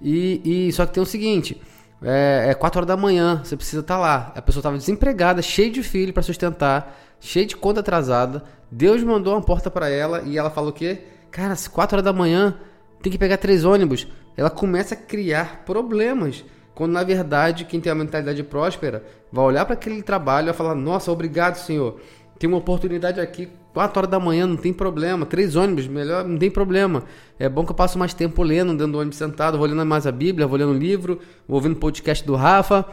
e, 0.00 0.68
e 0.68 0.72
só 0.72 0.86
que 0.86 0.94
tem 0.94 1.02
o 1.02 1.06
seguinte, 1.06 1.60
é, 2.02 2.46
é 2.50 2.54
4 2.54 2.78
horas 2.78 2.88
da 2.88 2.96
manhã, 2.96 3.42
você 3.44 3.56
precisa 3.56 3.80
estar 3.80 3.96
tá 3.96 4.00
lá. 4.00 4.32
A 4.34 4.42
pessoa 4.42 4.60
estava 4.60 4.78
desempregada, 4.78 5.42
cheia 5.42 5.70
de 5.70 5.82
filho 5.82 6.12
para 6.12 6.22
sustentar, 6.22 6.98
cheia 7.20 7.44
de 7.44 7.56
conta 7.56 7.80
atrasada. 7.80 8.42
Deus 8.70 9.02
mandou 9.02 9.34
uma 9.34 9.42
porta 9.42 9.70
para 9.70 9.88
ela 9.88 10.22
e 10.22 10.38
ela 10.38 10.50
falou 10.50 10.70
o 10.70 10.72
quê? 10.72 11.02
Cara, 11.30 11.54
4 11.54 11.96
horas 11.96 12.04
da 12.04 12.12
manhã, 12.12 12.56
tem 13.02 13.12
que 13.12 13.18
pegar 13.18 13.36
três 13.36 13.64
ônibus. 13.64 14.06
Ela 14.36 14.50
começa 14.50 14.94
a 14.94 14.96
criar 14.96 15.64
problemas. 15.64 16.44
Quando 16.80 16.92
na 16.92 17.04
verdade 17.04 17.66
quem 17.66 17.78
tem 17.78 17.92
a 17.92 17.94
mentalidade 17.94 18.42
próspera 18.42 19.04
vai 19.30 19.44
olhar 19.44 19.66
para 19.66 19.74
aquele 19.74 20.02
trabalho 20.02 20.46
e 20.46 20.46
vai 20.46 20.54
falar: 20.54 20.74
Nossa, 20.74 21.12
obrigado, 21.12 21.56
Senhor. 21.56 22.00
Tem 22.38 22.48
uma 22.48 22.56
oportunidade 22.56 23.20
aqui, 23.20 23.50
4 23.74 23.98
horas 23.98 24.10
da 24.10 24.18
manhã, 24.18 24.46
não 24.46 24.56
tem 24.56 24.72
problema. 24.72 25.26
Três 25.26 25.56
ônibus, 25.56 25.86
melhor, 25.86 26.24
não 26.24 26.38
tem 26.38 26.50
problema. 26.50 27.04
É 27.38 27.50
bom 27.50 27.66
que 27.66 27.72
eu 27.72 27.74
passo 27.74 27.98
mais 27.98 28.14
tempo 28.14 28.42
lendo, 28.42 28.72
dentro 28.72 28.92
do 28.92 28.98
ônibus 28.98 29.18
sentado, 29.18 29.58
vou 29.58 29.66
lendo 29.66 29.84
mais 29.84 30.06
a 30.06 30.10
Bíblia, 30.10 30.46
vou 30.46 30.56
lendo 30.56 30.72
livro, 30.72 31.20
vou 31.46 31.56
ouvindo 31.56 31.76
podcast 31.76 32.26
do 32.26 32.34
Rafa, 32.34 32.86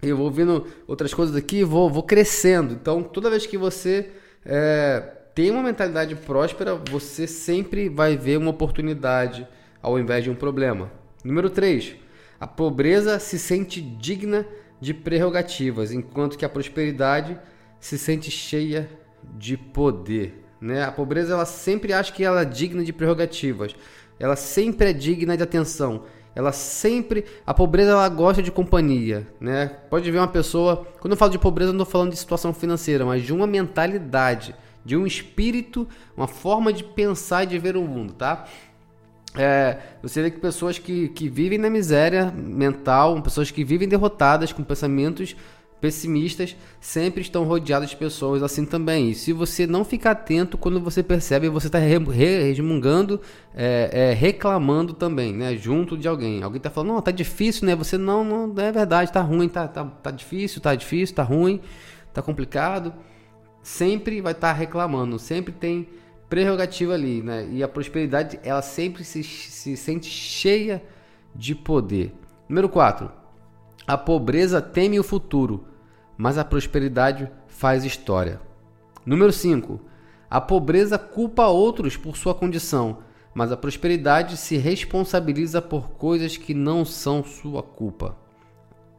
eu 0.00 0.16
vou 0.16 0.26
ouvindo 0.26 0.64
outras 0.86 1.12
coisas 1.12 1.34
aqui, 1.34 1.64
vou, 1.64 1.90
vou 1.90 2.04
crescendo. 2.04 2.72
Então, 2.72 3.02
toda 3.02 3.28
vez 3.28 3.44
que 3.44 3.58
você 3.58 4.10
é, 4.46 5.00
tem 5.34 5.50
uma 5.50 5.64
mentalidade 5.64 6.14
próspera, 6.14 6.76
você 6.76 7.26
sempre 7.26 7.88
vai 7.88 8.16
ver 8.16 8.38
uma 8.38 8.50
oportunidade 8.50 9.44
ao 9.82 9.98
invés 9.98 10.22
de 10.22 10.30
um 10.30 10.36
problema. 10.36 10.88
Número 11.24 11.50
3. 11.50 12.01
A 12.42 12.46
pobreza 12.48 13.20
se 13.20 13.38
sente 13.38 13.80
digna 13.80 14.44
de 14.80 14.92
prerrogativas, 14.92 15.92
enquanto 15.92 16.36
que 16.36 16.44
a 16.44 16.48
prosperidade 16.48 17.38
se 17.78 17.96
sente 17.96 18.32
cheia 18.32 18.90
de 19.38 19.56
poder. 19.56 20.44
Né? 20.60 20.82
A 20.82 20.90
pobreza 20.90 21.34
ela 21.34 21.46
sempre 21.46 21.92
acha 21.92 22.12
que 22.12 22.24
ela 22.24 22.42
é 22.42 22.44
digna 22.44 22.82
de 22.82 22.92
prerrogativas, 22.92 23.76
ela 24.18 24.34
sempre 24.34 24.90
é 24.90 24.92
digna 24.92 25.36
de 25.36 25.44
atenção. 25.44 26.02
Ela 26.34 26.50
sempre. 26.50 27.26
A 27.46 27.54
pobreza 27.54 27.92
ela 27.92 28.08
gosta 28.08 28.42
de 28.42 28.50
companhia. 28.50 29.24
Né? 29.38 29.68
Pode 29.88 30.10
ver 30.10 30.18
uma 30.18 30.26
pessoa. 30.26 30.84
Quando 30.98 31.12
eu 31.12 31.16
falo 31.16 31.30
de 31.30 31.38
pobreza, 31.38 31.70
eu 31.70 31.74
não 31.74 31.82
estou 31.82 31.92
falando 31.92 32.10
de 32.10 32.18
situação 32.18 32.52
financeira, 32.52 33.06
mas 33.06 33.22
de 33.22 33.32
uma 33.32 33.46
mentalidade, 33.46 34.52
de 34.84 34.96
um 34.96 35.06
espírito, 35.06 35.86
uma 36.16 36.26
forma 36.26 36.72
de 36.72 36.82
pensar 36.82 37.44
e 37.44 37.46
de 37.46 37.58
ver 37.60 37.76
o 37.76 37.82
mundo. 37.82 38.14
Tá? 38.14 38.48
É, 39.34 39.78
você 40.02 40.22
vê 40.22 40.30
que 40.30 40.38
pessoas 40.38 40.78
que, 40.78 41.08
que 41.08 41.28
vivem 41.28 41.58
na 41.58 41.70
miséria 41.70 42.30
mental, 42.30 43.20
pessoas 43.22 43.50
que 43.50 43.64
vivem 43.64 43.88
derrotadas, 43.88 44.52
com 44.52 44.62
pensamentos 44.62 45.34
pessimistas, 45.82 46.54
sempre 46.80 47.22
estão 47.22 47.42
rodeadas 47.42 47.90
de 47.90 47.96
pessoas 47.96 48.40
assim 48.40 48.64
também. 48.64 49.10
E 49.10 49.14
se 49.16 49.32
você 49.32 49.66
não 49.66 49.84
ficar 49.84 50.12
atento, 50.12 50.56
quando 50.56 50.80
você 50.80 51.02
percebe, 51.02 51.48
você 51.48 51.66
está 51.66 51.78
resmungando, 51.78 53.20
é, 53.52 53.90
é, 53.92 54.12
reclamando 54.12 54.92
também, 54.92 55.32
né? 55.32 55.56
Junto 55.56 55.96
de 55.96 56.06
alguém. 56.06 56.40
Alguém 56.40 56.58
está 56.58 56.70
falando, 56.70 56.92
não, 56.92 57.02
tá 57.02 57.10
difícil, 57.10 57.66
né? 57.66 57.74
Você 57.74 57.98
não, 57.98 58.22
não 58.22 58.62
é 58.62 58.70
verdade, 58.70 59.10
tá 59.10 59.22
ruim, 59.22 59.48
tá, 59.48 59.66
tá, 59.66 59.84
tá 59.84 60.12
difícil, 60.12 60.60
tá 60.60 60.72
difícil, 60.72 61.16
tá 61.16 61.24
ruim, 61.24 61.60
tá 62.14 62.22
complicado. 62.22 62.94
Sempre 63.60 64.20
vai 64.20 64.32
estar 64.32 64.52
tá 64.52 64.58
reclamando, 64.58 65.18
sempre 65.18 65.52
tem 65.52 65.88
prerrogativa 66.32 66.94
ali, 66.94 67.22
né? 67.22 67.46
E 67.50 67.62
a 67.62 67.68
prosperidade, 67.68 68.40
ela 68.42 68.62
sempre 68.62 69.04
se, 69.04 69.22
se 69.22 69.76
sente 69.76 70.06
cheia 70.08 70.82
de 71.34 71.54
poder. 71.54 72.14
Número 72.48 72.70
4. 72.70 73.12
A 73.86 73.98
pobreza 73.98 74.62
teme 74.62 74.98
o 74.98 75.02
futuro, 75.02 75.66
mas 76.16 76.38
a 76.38 76.44
prosperidade 76.44 77.30
faz 77.46 77.84
história. 77.84 78.40
Número 79.04 79.30
5. 79.30 79.78
A 80.30 80.40
pobreza 80.40 80.98
culpa 80.98 81.48
outros 81.48 81.98
por 81.98 82.16
sua 82.16 82.34
condição, 82.34 83.00
mas 83.34 83.52
a 83.52 83.56
prosperidade 83.58 84.38
se 84.38 84.56
responsabiliza 84.56 85.60
por 85.60 85.90
coisas 85.90 86.38
que 86.38 86.54
não 86.54 86.82
são 86.82 87.22
sua 87.22 87.62
culpa. 87.62 88.16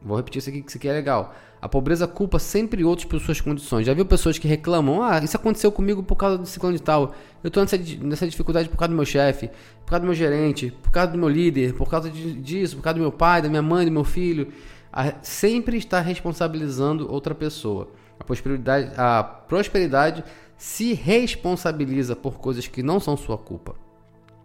Vou 0.00 0.16
repetir 0.16 0.38
isso 0.38 0.50
aqui 0.50 0.62
que 0.62 0.68
isso 0.68 0.78
aqui 0.78 0.86
é 0.86 0.92
legal. 0.92 1.34
A 1.64 1.68
pobreza 1.68 2.06
culpa 2.06 2.38
sempre 2.38 2.84
outros 2.84 3.06
por 3.06 3.18
suas 3.18 3.40
condições. 3.40 3.86
Já 3.86 3.94
viu 3.94 4.04
pessoas 4.04 4.38
que 4.38 4.46
reclamam: 4.46 5.02
ah, 5.02 5.18
isso 5.24 5.34
aconteceu 5.34 5.72
comigo 5.72 6.02
por 6.02 6.14
causa 6.14 6.36
do 6.36 6.44
ciclone 6.44 6.76
de 6.76 6.82
tal. 6.82 7.14
Eu 7.42 7.48
estou 7.48 7.62
nessa, 7.62 7.78
nessa 8.02 8.28
dificuldade 8.28 8.68
por 8.68 8.76
causa 8.76 8.90
do 8.90 8.94
meu 8.94 9.06
chefe, 9.06 9.48
por 9.82 9.92
causa 9.92 10.00
do 10.00 10.04
meu 10.04 10.14
gerente, 10.14 10.70
por 10.82 10.90
causa 10.90 11.12
do 11.12 11.16
meu 11.16 11.28
líder, 11.30 11.72
por 11.72 11.88
causa 11.88 12.10
de, 12.10 12.34
disso, 12.34 12.76
por 12.76 12.82
causa 12.82 12.98
do 12.98 13.00
meu 13.00 13.10
pai, 13.10 13.40
da 13.40 13.48
minha 13.48 13.62
mãe, 13.62 13.86
do 13.86 13.90
meu 13.90 14.04
filho. 14.04 14.52
A, 14.92 15.14
sempre 15.22 15.78
está 15.78 16.02
responsabilizando 16.02 17.10
outra 17.10 17.34
pessoa. 17.34 17.88
A 18.20 18.24
prosperidade, 18.24 18.92
a 18.98 19.24
prosperidade 19.24 20.22
se 20.58 20.92
responsabiliza 20.92 22.14
por 22.14 22.34
coisas 22.34 22.66
que 22.66 22.82
não 22.82 23.00
são 23.00 23.16
sua 23.16 23.38
culpa. 23.38 23.74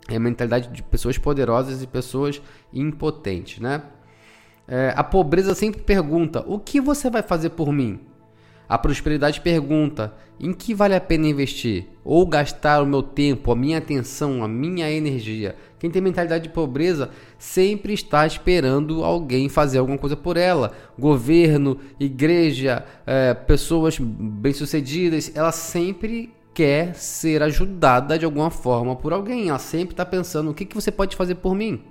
É 0.08 0.16
a 0.16 0.20
mentalidade 0.22 0.70
de 0.70 0.82
pessoas 0.82 1.18
poderosas 1.18 1.84
e 1.84 1.88
pessoas 1.88 2.42
impotentes, 2.74 3.60
né? 3.60 3.84
É, 4.70 4.94
a 4.96 5.04
pobreza 5.04 5.56
sempre 5.56 5.82
pergunta: 5.82 6.44
o 6.48 6.60
que 6.60 6.80
você 6.80 7.10
vai 7.10 7.24
fazer 7.24 7.50
por 7.50 7.72
mim? 7.74 8.00
A 8.68 8.78
prosperidade 8.78 9.42
pergunta: 9.42 10.14
em 10.40 10.54
que 10.54 10.76
vale 10.76 10.94
a 10.94 11.02
pena 11.02 11.28
investir? 11.28 11.88
Ou 12.06 12.26
gastar 12.28 12.84
o 12.84 12.86
meu 12.86 13.02
tempo, 13.02 13.52
a 13.52 13.56
minha 13.56 13.80
atenção, 13.80 14.44
a 14.44 14.48
minha 14.48 14.90
energia? 14.92 15.56
Quem 15.80 15.90
tem 15.90 16.02
mentalidade 16.02 16.44
de 16.44 16.50
pobreza 16.50 17.10
sempre 17.38 17.94
está 17.94 18.28
esperando 18.28 19.04
alguém 19.04 19.50
fazer 19.50 19.80
alguma 19.80 19.98
coisa 19.98 20.16
por 20.16 20.38
ela. 20.38 20.72
Governo, 20.98 21.80
igreja, 22.00 22.86
é, 23.08 23.34
pessoas 23.34 23.98
bem-sucedidas, 23.98 25.32
ela 25.34 25.52
sempre 25.52 26.32
quer 26.54 26.94
ser 26.94 27.42
ajudada 27.42 28.20
de 28.20 28.26
alguma 28.26 28.52
forma 28.52 28.96
por 28.96 29.14
alguém. 29.14 29.50
Ela 29.50 29.58
sempre 29.58 29.94
está 29.94 30.06
pensando: 30.06 30.52
o 30.52 30.54
que, 30.54 30.66
que 30.66 30.76
você 30.76 30.92
pode 30.92 31.16
fazer 31.16 31.36
por 31.36 31.56
mim? 31.56 31.82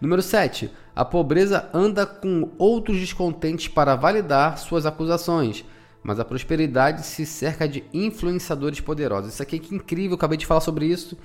Número 0.00 0.22
7. 0.22 0.70
A 0.94 1.04
pobreza 1.04 1.68
anda 1.72 2.06
com 2.06 2.50
outros 2.58 2.98
descontentes 2.98 3.68
para 3.68 3.96
validar 3.96 4.58
suas 4.58 4.86
acusações, 4.86 5.64
mas 6.02 6.20
a 6.20 6.24
prosperidade 6.24 7.04
se 7.04 7.24
cerca 7.24 7.66
de 7.66 7.84
influenciadores 7.92 8.80
poderosos. 8.80 9.32
Isso 9.32 9.42
aqui 9.42 9.56
é 9.56 9.58
que 9.58 9.74
incrível, 9.74 10.12
eu 10.12 10.16
acabei 10.16 10.36
de 10.36 10.46
falar 10.46 10.60
sobre 10.60 10.86
isso, 10.86 11.16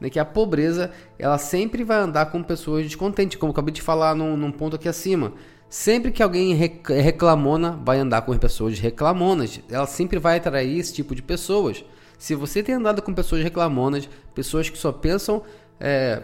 né, 0.00 0.10
que 0.10 0.18
a 0.18 0.24
pobreza 0.24 0.90
ela 1.18 1.38
sempre 1.38 1.82
vai 1.82 1.98
andar 1.98 2.26
com 2.26 2.42
pessoas 2.42 2.84
descontentes, 2.84 3.38
como 3.38 3.52
acabei 3.52 3.72
de 3.72 3.82
falar 3.82 4.14
num, 4.14 4.36
num 4.36 4.52
ponto 4.52 4.76
aqui 4.76 4.88
acima. 4.88 5.32
Sempre 5.68 6.12
que 6.12 6.22
alguém 6.22 6.52
é 6.52 7.00
reclamona, 7.00 7.80
vai 7.84 7.98
andar 7.98 8.22
com 8.22 8.36
pessoas 8.38 8.78
reclamonas. 8.78 9.60
Ela 9.68 9.86
sempre 9.86 10.18
vai 10.18 10.36
atrair 10.36 10.78
esse 10.78 10.94
tipo 10.94 11.12
de 11.14 11.22
pessoas. 11.22 11.84
Se 12.18 12.34
você 12.34 12.62
tem 12.62 12.76
andado 12.76 13.02
com 13.02 13.12
pessoas 13.12 13.42
reclamonas, 13.42 14.08
pessoas 14.34 14.70
que 14.70 14.78
só 14.78 14.92
pensam 14.92 15.42
é, 15.80 16.22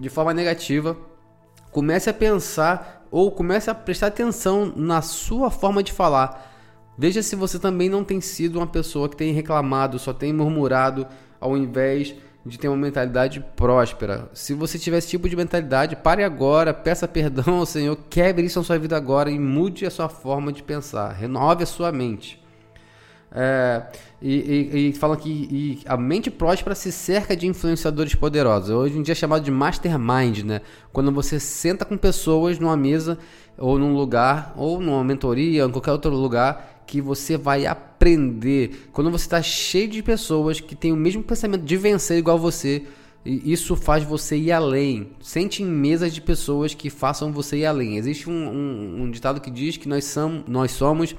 de 0.00 0.08
forma 0.08 0.32
negativa, 0.32 0.96
comece 1.70 2.08
a 2.08 2.14
pensar 2.14 3.06
ou 3.10 3.30
comece 3.30 3.70
a 3.70 3.74
prestar 3.74 4.06
atenção 4.06 4.72
na 4.74 5.02
sua 5.02 5.50
forma 5.50 5.82
de 5.82 5.92
falar. 5.92 6.48
Veja 6.96 7.22
se 7.22 7.36
você 7.36 7.58
também 7.58 7.88
não 7.88 8.02
tem 8.02 8.20
sido 8.20 8.56
uma 8.56 8.66
pessoa 8.66 9.08
que 9.08 9.16
tem 9.16 9.32
reclamado, 9.32 9.98
só 9.98 10.12
tem 10.12 10.32
murmurado, 10.32 11.06
ao 11.40 11.56
invés 11.56 12.14
de 12.44 12.58
ter 12.58 12.68
uma 12.68 12.76
mentalidade 12.76 13.40
próspera. 13.54 14.30
Se 14.32 14.54
você 14.54 14.78
tiver 14.78 14.98
esse 14.98 15.08
tipo 15.08 15.28
de 15.28 15.36
mentalidade, 15.36 15.96
pare 15.96 16.24
agora, 16.24 16.72
peça 16.72 17.06
perdão 17.06 17.58
ao 17.58 17.66
Senhor, 17.66 17.96
quebre 18.08 18.46
isso 18.46 18.58
na 18.58 18.64
sua 18.64 18.78
vida 18.78 18.96
agora 18.96 19.30
e 19.30 19.38
mude 19.38 19.84
a 19.84 19.90
sua 19.90 20.08
forma 20.08 20.52
de 20.52 20.62
pensar, 20.62 21.12
renove 21.12 21.62
a 21.62 21.66
sua 21.66 21.92
mente. 21.92 22.42
É, 23.32 23.82
e, 24.20 24.34
e, 24.34 24.88
e 24.88 24.92
falam 24.92 25.16
que 25.16 25.80
a 25.86 25.96
mente 25.96 26.30
próspera 26.30 26.74
se 26.74 26.90
cerca 26.90 27.36
de 27.36 27.46
influenciadores 27.46 28.14
poderosos. 28.14 28.70
Hoje 28.70 28.98
em 28.98 29.02
dia 29.02 29.12
é 29.12 29.14
chamado 29.14 29.44
de 29.44 29.50
mastermind, 29.50 30.42
né? 30.42 30.60
Quando 30.92 31.12
você 31.12 31.38
senta 31.38 31.84
com 31.84 31.96
pessoas 31.96 32.58
numa 32.58 32.76
mesa 32.76 33.18
ou 33.56 33.78
num 33.78 33.94
lugar, 33.94 34.54
ou 34.56 34.80
numa 34.80 35.04
mentoria, 35.04 35.62
ou 35.62 35.68
em 35.68 35.72
qualquer 35.72 35.92
outro 35.92 36.10
lugar, 36.10 36.82
que 36.86 37.00
você 37.00 37.36
vai 37.36 37.66
aprender. 37.66 38.88
Quando 38.92 39.10
você 39.10 39.26
está 39.26 39.42
cheio 39.42 39.88
de 39.88 40.02
pessoas 40.02 40.60
que 40.60 40.74
têm 40.74 40.92
o 40.92 40.96
mesmo 40.96 41.22
pensamento 41.22 41.62
de 41.62 41.76
vencer 41.76 42.18
igual 42.18 42.38
você, 42.38 42.84
isso 43.24 43.76
faz 43.76 44.02
você 44.02 44.36
ir 44.36 44.50
além. 44.50 45.10
Sente 45.20 45.62
em 45.62 45.66
mesas 45.66 46.12
de 46.12 46.20
pessoas 46.20 46.74
que 46.74 46.88
façam 46.88 47.30
você 47.30 47.58
ir 47.58 47.66
além. 47.66 47.96
Existe 47.96 48.28
um, 48.28 48.32
um, 48.32 49.02
um 49.02 49.10
ditado 49.10 49.40
que 49.40 49.50
diz 49.50 49.76
que 49.76 49.88
nós, 49.88 50.14
nós 50.48 50.72
somos 50.72 51.14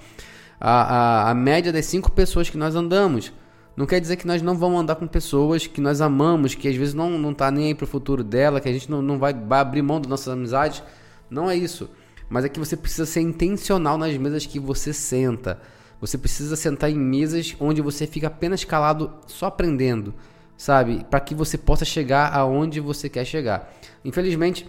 a, 0.61 1.25
a, 1.25 1.31
a 1.31 1.33
média 1.33 1.73
das 1.73 1.87
cinco 1.87 2.11
pessoas 2.11 2.47
que 2.47 2.57
nós 2.57 2.75
andamos. 2.75 3.33
Não 3.75 3.87
quer 3.87 3.99
dizer 3.99 4.15
que 4.17 4.27
nós 4.27 4.43
não 4.43 4.55
vamos 4.55 4.79
andar 4.79 4.95
com 4.95 5.07
pessoas 5.07 5.65
que 5.65 5.81
nós 5.81 6.01
amamos, 6.01 6.53
que 6.53 6.67
às 6.67 6.75
vezes 6.75 6.93
não, 6.93 7.17
não 7.17 7.33
tá 7.33 7.49
nem 7.49 7.67
aí 7.67 7.75
pro 7.75 7.87
futuro 7.87 8.23
dela, 8.23 8.61
que 8.61 8.69
a 8.69 8.71
gente 8.71 8.91
não, 8.91 9.01
não 9.01 9.17
vai, 9.17 9.33
vai 9.33 9.59
abrir 9.59 9.81
mão 9.81 9.99
das 9.99 10.07
nossas 10.07 10.27
amizades. 10.27 10.83
Não 11.29 11.49
é 11.49 11.55
isso. 11.55 11.89
Mas 12.29 12.45
é 12.45 12.49
que 12.49 12.59
você 12.59 12.77
precisa 12.77 13.05
ser 13.07 13.21
intencional 13.21 13.97
nas 13.97 14.15
mesas 14.17 14.45
que 14.45 14.59
você 14.59 14.93
senta. 14.93 15.59
Você 15.99 16.17
precisa 16.17 16.55
sentar 16.55 16.91
em 16.91 16.97
mesas 16.97 17.55
onde 17.59 17.81
você 17.81 18.05
fica 18.05 18.27
apenas 18.27 18.63
calado, 18.63 19.11
só 19.27 19.47
aprendendo, 19.47 20.13
sabe? 20.55 21.05
Para 21.09 21.19
que 21.19 21.33
você 21.33 21.57
possa 21.57 21.85
chegar 21.85 22.33
aonde 22.35 22.79
você 22.79 23.09
quer 23.09 23.25
chegar. 23.25 23.73
Infelizmente, 24.05 24.67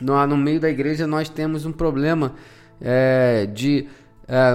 no, 0.00 0.26
no 0.26 0.36
meio 0.36 0.60
da 0.60 0.68
igreja 0.68 1.06
nós 1.06 1.28
temos 1.28 1.64
um 1.64 1.72
problema 1.72 2.34
é, 2.80 3.46
de 3.46 3.88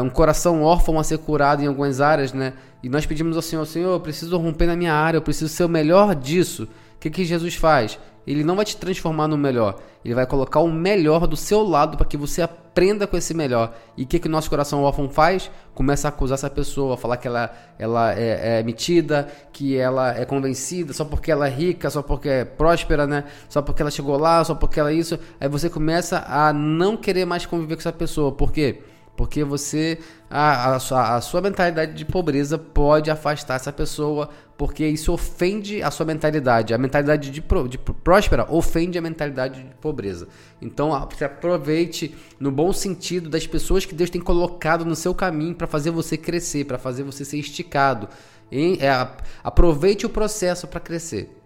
um 0.04 0.10
coração 0.10 0.64
órfão 0.64 1.00
a 1.00 1.04
ser 1.04 1.18
curado 1.20 1.64
em 1.64 1.68
algumas 1.68 2.02
áreas, 2.02 2.34
né? 2.34 2.54
E 2.84 2.90
nós 2.90 3.06
pedimos 3.06 3.36
ao 3.36 3.42
Senhor, 3.42 3.66
Senhor, 3.66 3.94
eu 3.94 4.00
preciso 4.00 4.38
romper 4.38 4.66
na 4.66 4.76
minha 4.76 4.94
área, 4.94 5.18
eu 5.18 5.22
preciso 5.22 5.50
ser 5.50 5.64
o 5.64 5.70
melhor 5.70 6.16
disso. 6.16 6.64
O 6.96 7.00
que, 7.00 7.10
que 7.10 7.24
Jesus 7.24 7.56
faz? 7.56 7.98
Ele 8.26 8.44
não 8.44 8.56
vai 8.56 8.66
te 8.66 8.78
transformar 8.78 9.28
no 9.28 9.38
melhor, 9.38 9.80
ele 10.06 10.14
vai 10.14 10.28
colocar 10.28 10.60
o 10.60 10.72
melhor 10.72 11.26
do 11.26 11.36
seu 11.36 11.64
lado 11.64 11.98
para 11.98 12.06
que 12.06 12.16
você 12.16 12.42
aprenda 12.42 13.08
com 13.08 13.18
esse 13.18 13.34
melhor. 13.34 13.74
E 13.98 14.04
o 14.04 14.06
que, 14.06 14.20
que 14.20 14.28
o 14.28 14.32
nosso 14.32 14.50
coração 14.50 14.84
órfão 14.84 15.10
faz? 15.10 15.50
Começa 15.74 16.08
a 16.08 16.10
acusar 16.10 16.36
essa 16.36 16.50
pessoa, 16.50 16.98
falar 16.98 17.18
que 17.18 17.28
ela, 17.28 17.52
ela 17.80 18.14
é, 18.14 18.60
é 18.60 18.64
metida, 18.64 19.28
que 19.52 19.76
ela 19.76 20.16
é 20.16 20.24
convencida, 20.24 20.94
só 20.94 21.04
porque 21.04 21.32
ela 21.32 21.48
é 21.48 21.50
rica, 21.50 21.90
só 21.90 22.04
porque 22.04 22.30
é 22.30 22.46
próspera, 22.46 23.08
né? 23.08 23.24
Só 23.50 23.62
porque 23.62 23.82
ela 23.82 23.90
chegou 23.90 24.18
lá, 24.18 24.44
só 24.44 24.54
porque 24.54 24.80
ela 24.80 24.92
é 24.92 24.94
isso. 24.94 25.18
Aí 25.40 25.50
você 25.50 25.68
começa 25.70 26.24
a 26.28 26.54
não 26.54 26.96
querer 26.96 27.26
mais 27.26 27.48
conviver 27.48 27.76
com 27.76 27.82
essa 27.82 27.92
pessoa. 27.92 28.32
Por 28.32 28.52
quê? 28.52 28.82
Porque 29.16 29.44
você, 29.44 30.00
a, 30.30 30.76
a, 30.76 30.80
sua, 30.80 31.16
a 31.16 31.22
sua 31.22 31.42
mentalidade 31.42 31.94
de 31.94 32.06
pobreza 32.06 32.58
pode 32.58 33.12
afastar 33.12 33.56
essa 33.56 33.72
pessoa, 33.72 34.30
porque 34.58 34.86
isso 34.88 35.12
ofende 35.12 35.84
a 35.84 35.92
sua 35.92 36.06
mentalidade. 36.06 36.74
A 36.74 36.78
mentalidade 36.78 37.30
de, 37.30 37.42
de 37.42 37.78
próspera 37.78 38.48
ofende 38.50 38.98
a 38.98 39.02
mentalidade 39.02 39.62
de 39.62 39.76
pobreza. 39.76 40.28
Então, 40.62 40.92
você 41.10 41.26
aproveite 41.26 42.16
no 42.40 42.52
bom 42.52 42.72
sentido 42.72 43.30
das 43.30 43.46
pessoas 43.46 43.86
que 43.86 43.94
Deus 43.94 44.10
tem 44.10 44.22
colocado 44.22 44.86
no 44.86 44.96
seu 44.96 45.14
caminho 45.14 45.56
para 45.56 45.68
fazer 45.68 45.92
você 45.92 46.18
crescer, 46.18 46.66
para 46.66 46.80
fazer 46.80 47.04
você 47.04 47.26
ser 47.26 47.38
esticado. 47.38 48.08
E, 48.52 48.78
é, 48.80 49.08
aproveite 49.44 50.06
o 50.06 50.10
processo 50.10 50.68
para 50.68 50.80
crescer. 50.80 51.38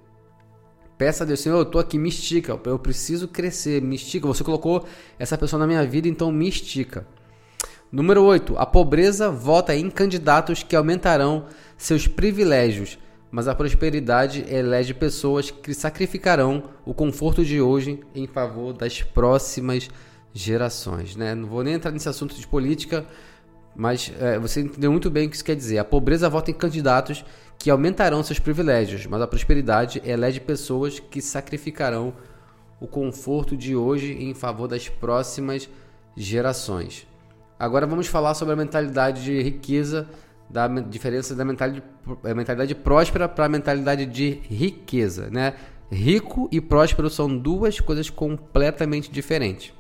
Peça 0.98 1.26
a 1.26 1.28
Deus, 1.28 1.42
Senhor, 1.42 1.58
eu 1.58 1.66
tô 1.66 1.78
aqui, 1.78 1.98
me 1.98 2.08
estica, 2.08 2.58
eu 2.64 2.80
preciso 2.80 3.28
crescer, 3.28 3.82
me 3.82 3.96
estica. 3.96 4.26
Você 4.28 4.46
colocou 4.46 4.86
essa 5.20 5.38
pessoa 5.38 5.60
na 5.60 5.68
minha 5.68 5.86
vida, 5.86 6.08
então 6.08 6.32
me 6.32 6.48
estica. 6.48 7.06
Número 7.92 8.24
8. 8.24 8.58
A 8.58 8.66
pobreza 8.66 9.30
vota 9.30 9.76
em 9.76 9.90
candidatos 9.90 10.64
que 10.64 10.76
aumentarão 10.76 11.46
seus 11.78 12.08
privilégios, 12.08 12.98
mas 13.30 13.48
a 13.48 13.56
prosperidade 13.56 14.44
elege 14.50 14.94
pessoas 14.94 15.52
que 15.52 15.74
sacrificarão 15.74 16.64
o 16.86 16.94
conforto 16.94 17.46
de 17.46 17.62
hoje 17.62 18.00
em 18.14 18.26
favor 18.28 18.74
das 18.74 19.02
próximas 19.02 19.90
gerações. 20.34 21.16
Né? 21.16 21.36
Não 21.36 21.48
vou 21.48 21.64
nem 21.64 21.76
entrar 21.76 21.92
nesse 21.92 22.10
assunto 22.10 22.36
de 22.36 22.48
política, 22.48 23.06
mas 23.76 24.12
é, 24.20 24.40
você 24.40 24.62
entendeu 24.62 24.92
muito 24.92 25.10
bem 25.10 25.28
o 25.28 25.30
que 25.30 25.36
isso 25.36 25.46
quer 25.46 25.56
dizer. 25.56 25.78
A 25.78 25.86
pobreza 25.86 26.28
vota 26.28 26.50
em 26.50 26.56
candidatos 26.56 27.24
que 27.58 27.70
aumentarão 27.70 28.24
seus 28.24 28.40
privilégios, 28.40 29.06
mas 29.06 29.22
a 29.22 29.28
prosperidade 29.28 30.02
elege 30.04 30.40
pessoas 30.40 31.00
que 31.00 31.22
sacrificarão 31.22 32.14
o 32.80 32.88
conforto 32.88 33.56
de 33.56 33.76
hoje 33.76 34.14
em 34.14 34.34
favor 34.34 34.68
das 34.68 34.90
próximas 34.90 35.70
gerações. 36.16 37.08
Agora 37.58 37.88
vamos 37.88 38.08
falar 38.08 38.34
sobre 38.34 38.54
a 38.54 38.58
mentalidade 38.58 39.24
de 39.24 39.42
riqueza, 39.42 40.08
da 40.50 40.68
diferença 40.68 41.34
da 41.34 41.46
mentalidade, 41.46 41.84
mentalidade 42.36 42.76
próspera 42.76 43.30
para 43.30 43.46
a 43.46 43.50
mentalidade 43.50 44.06
de 44.06 44.42
riqueza. 44.50 45.30
Né? 45.32 45.54
Rico 45.90 46.50
e 46.52 46.60
próspero 46.60 47.10
são 47.10 47.38
duas 47.38 47.80
coisas 47.80 48.10
completamente 48.10 49.10
diferentes. 49.10 49.74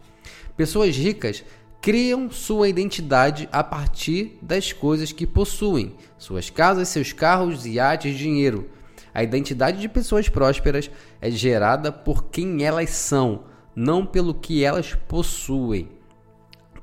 Pessoas 0.55 0.95
ricas 0.95 1.43
criam 1.81 2.31
sua 2.31 2.69
identidade 2.69 3.49
a 3.51 3.63
partir 3.63 4.39
das 4.41 4.71
coisas 4.71 5.11
que 5.11 5.27
possuem, 5.27 5.95
suas 6.17 6.49
casas, 6.49 6.87
seus 6.87 7.11
carros, 7.11 7.65
iates, 7.65 8.17
dinheiro. 8.17 8.69
A 9.13 9.21
identidade 9.21 9.79
de 9.79 9.89
pessoas 9.89 10.29
prósperas 10.29 10.89
é 11.21 11.29
gerada 11.29 11.91
por 11.91 12.25
quem 12.25 12.63
elas 12.63 12.89
são, 12.91 13.43
não 13.75 14.05
pelo 14.05 14.33
que 14.33 14.63
elas 14.63 14.95
possuem. 15.07 15.89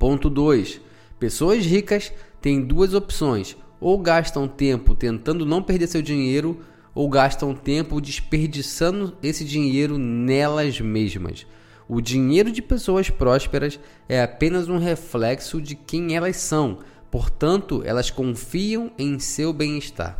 Ponto 0.02 0.28
2. 0.28 0.80
Pessoas 1.16 1.64
ricas 1.64 2.12
têm 2.40 2.61
duas 2.61 2.92
opções: 2.92 3.56
ou 3.78 3.97
gastam 3.97 4.49
tempo 4.49 4.97
tentando 4.97 5.47
não 5.47 5.62
perder 5.62 5.87
seu 5.87 6.02
dinheiro, 6.02 6.59
ou 6.92 7.09
gastam 7.09 7.54
tempo 7.54 8.00
desperdiçando 8.00 9.16
esse 9.23 9.44
dinheiro 9.44 9.97
nelas 9.99 10.80
mesmas. 10.80 11.47
O 11.88 12.00
dinheiro 12.00 12.50
de 12.50 12.61
pessoas 12.61 13.11
prósperas 13.11 13.78
é 14.09 14.21
apenas 14.21 14.68
um 14.68 14.76
reflexo 14.76 15.62
de 15.62 15.76
quem 15.76 16.16
elas 16.16 16.35
são, 16.35 16.80
portanto, 17.09 17.80
elas 17.85 18.11
confiam 18.11 18.90
em 18.99 19.21
seu 19.21 19.52
bem-estar. 19.52 20.18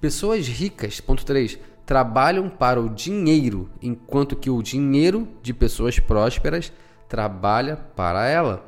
Pessoas 0.00 0.48
ricas, 0.48 1.00
ponto 1.00 1.24
3, 1.24 1.56
trabalham 1.86 2.48
para 2.48 2.80
o 2.80 2.88
dinheiro, 2.88 3.70
enquanto 3.80 4.34
que 4.34 4.50
o 4.50 4.60
dinheiro 4.60 5.28
de 5.40 5.54
pessoas 5.54 6.00
prósperas 6.00 6.72
trabalha 7.08 7.76
para 7.76 8.26
ela. 8.26 8.67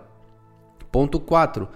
Ponto 0.90 1.20
4. 1.20 1.68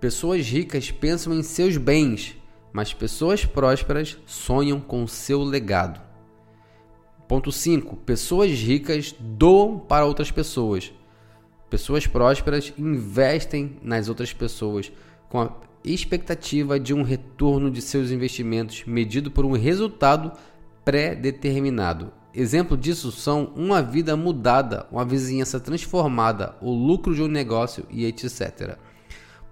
Pessoas 0.00 0.46
ricas 0.46 0.90
pensam 0.90 1.34
em 1.34 1.42
seus 1.42 1.76
bens, 1.76 2.36
mas 2.72 2.94
pessoas 2.94 3.44
prósperas 3.44 4.16
sonham 4.26 4.80
com 4.80 5.06
seu 5.06 5.42
legado. 5.42 6.00
Ponto 7.26 7.52
5. 7.52 7.96
Pessoas 7.98 8.50
ricas 8.50 9.14
doam 9.18 9.78
para 9.78 10.04
outras 10.04 10.30
pessoas. 10.30 10.92
Pessoas 11.68 12.06
prósperas 12.06 12.72
investem 12.76 13.76
nas 13.82 14.08
outras 14.08 14.32
pessoas 14.32 14.90
com 15.28 15.40
a 15.40 15.52
expectativa 15.84 16.78
de 16.78 16.92
um 16.92 17.02
retorno 17.02 17.70
de 17.70 17.80
seus 17.80 18.10
investimentos 18.10 18.84
medido 18.84 19.30
por 19.30 19.44
um 19.44 19.52
resultado 19.52 20.32
pré-determinado. 20.84 22.12
Exemplo 22.34 22.76
disso 22.76 23.10
são 23.10 23.52
uma 23.56 23.82
vida 23.82 24.16
mudada, 24.16 24.86
uma 24.90 25.04
vizinhança 25.04 25.58
transformada, 25.58 26.54
o 26.60 26.70
lucro 26.70 27.14
de 27.14 27.22
um 27.22 27.26
negócio 27.26 27.84
e 27.90 28.04
etc. 28.06 28.76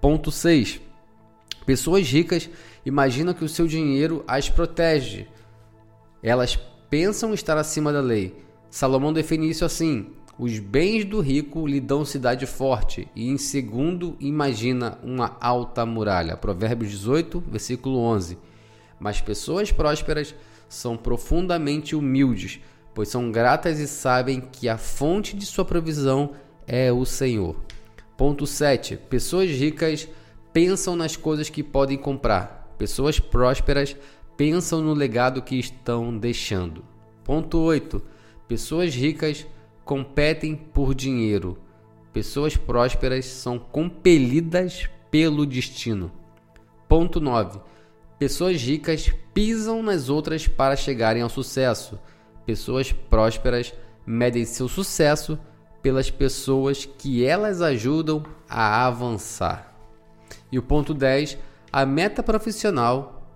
Ponto 0.01 0.31
6. 0.31 0.81
Pessoas 1.67 2.09
ricas 2.09 2.49
imaginam 2.87 3.35
que 3.35 3.45
o 3.45 3.49
seu 3.49 3.67
dinheiro 3.67 4.25
as 4.29 4.49
protege. 4.49 5.27
Elas 6.23 6.57
pensam 6.89 7.35
estar 7.35 7.59
acima 7.59 7.93
da 7.93 8.01
lei. 8.01 8.35
Salomão 8.71 9.13
define 9.13 9.51
isso 9.51 9.65
assim: 9.65 10.13
os 10.39 10.61
bens 10.61 11.05
do 11.05 11.21
rico 11.21 11.67
lhe 11.67 11.81
dão 11.81 12.05
cidade 12.05 12.47
forte, 12.47 13.09
e 13.15 13.29
em 13.29 13.37
segundo 13.37 14.17
imagina 14.21 14.99
uma 15.03 15.37
alta 15.41 15.85
muralha. 15.85 16.37
Provérbios 16.37 16.93
18, 16.93 17.43
versículo 17.51 17.99
11. 17.99 18.39
Mas 19.01 19.21
pessoas 19.21 19.73
prósperas 19.73 20.35
são 20.69 20.97
profundamente 20.97 21.97
humildes, 21.97 22.61
pois 22.95 23.09
são 23.09 23.31
gratas 23.31 23.79
e 23.79 23.87
sabem 23.87 24.41
que 24.41 24.69
a 24.69 24.77
fonte 24.77 25.37
de 25.37 25.47
sua 25.47 25.65
provisão 25.65 26.33
é 26.67 26.93
o 26.93 27.05
Senhor. 27.05 27.57
Ponto 28.17 28.47
7. 28.47 28.97
Pessoas 28.97 29.49
ricas 29.51 30.09
pensam 30.53 30.97
nas 30.97 31.17
coisas 31.17 31.49
que 31.49 31.63
podem 31.63 31.97
comprar. 31.97 32.75
Pessoas 32.77 33.19
prósperas 33.19 33.97
pensam 34.37 34.83
no 34.83 34.93
legado 34.93 35.43
que 35.43 35.57
estão 35.57 36.17
deixando. 36.17 36.85
Ponto 37.25 37.59
8. 37.59 38.03
Pessoas 38.47 38.95
ricas 38.95 39.47
competem 39.85 40.55
por 40.55 40.95
dinheiro. 40.95 41.59
Pessoas 42.13 42.57
prósperas 42.57 43.25
são 43.27 43.59
compelidas 43.59 44.89
pelo 45.11 45.47
destino. 45.47 46.11
Ponto 46.89 47.21
9. 47.21 47.61
Pessoas 48.19 48.61
ricas 48.61 49.13
pisam 49.39 49.85
nas 49.85 50.09
outras 50.09 50.49
para 50.49 50.75
chegarem 50.75 51.23
ao 51.23 51.29
sucesso. 51.29 51.97
Pessoas 52.45 52.91
prósperas 52.91 53.73
medem 54.05 54.45
seu 54.45 54.67
sucesso 54.67 55.39
pelas 55.81 56.11
pessoas 56.11 56.85
que 56.85 57.25
elas 57.25 57.63
ajudam 57.63 58.25
a 58.51 58.85
avançar. 58.85 59.73
E 60.51 60.59
o 60.59 60.63
ponto 60.63 60.93
10, 60.93 61.39
a 61.73 61.87
meta 61.87 62.21
profissional 62.21 63.31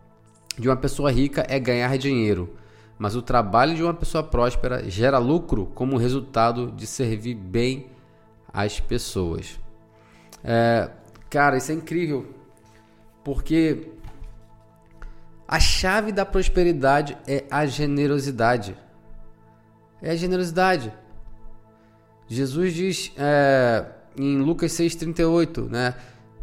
de 0.58 0.68
uma 0.68 0.76
pessoa 0.76 1.08
rica 1.12 1.46
é 1.48 1.60
ganhar 1.60 1.96
dinheiro, 1.96 2.52
mas 2.98 3.14
o 3.14 3.22
trabalho 3.22 3.76
de 3.76 3.84
uma 3.84 3.94
pessoa 3.94 4.24
próspera 4.24 4.90
gera 4.90 5.18
lucro 5.18 5.66
como 5.72 5.96
resultado 5.96 6.72
de 6.72 6.84
servir 6.84 7.36
bem 7.36 7.86
as 8.52 8.80
pessoas. 8.80 9.56
É, 10.42 10.90
cara, 11.30 11.58
isso 11.58 11.70
é 11.70 11.76
incrível, 11.76 12.26
porque 13.22 13.92
a 15.46 15.60
chave 15.60 16.12
da 16.12 16.24
prosperidade 16.24 17.16
é 17.26 17.44
a 17.50 17.66
generosidade. 17.66 18.76
É 20.00 20.10
a 20.10 20.16
generosidade. 20.16 20.92
Jesus 22.26 22.72
diz 22.72 23.12
é, 23.16 23.84
em 24.16 24.38
Lucas 24.38 24.72
6,38, 24.72 25.68
né? 25.68 25.94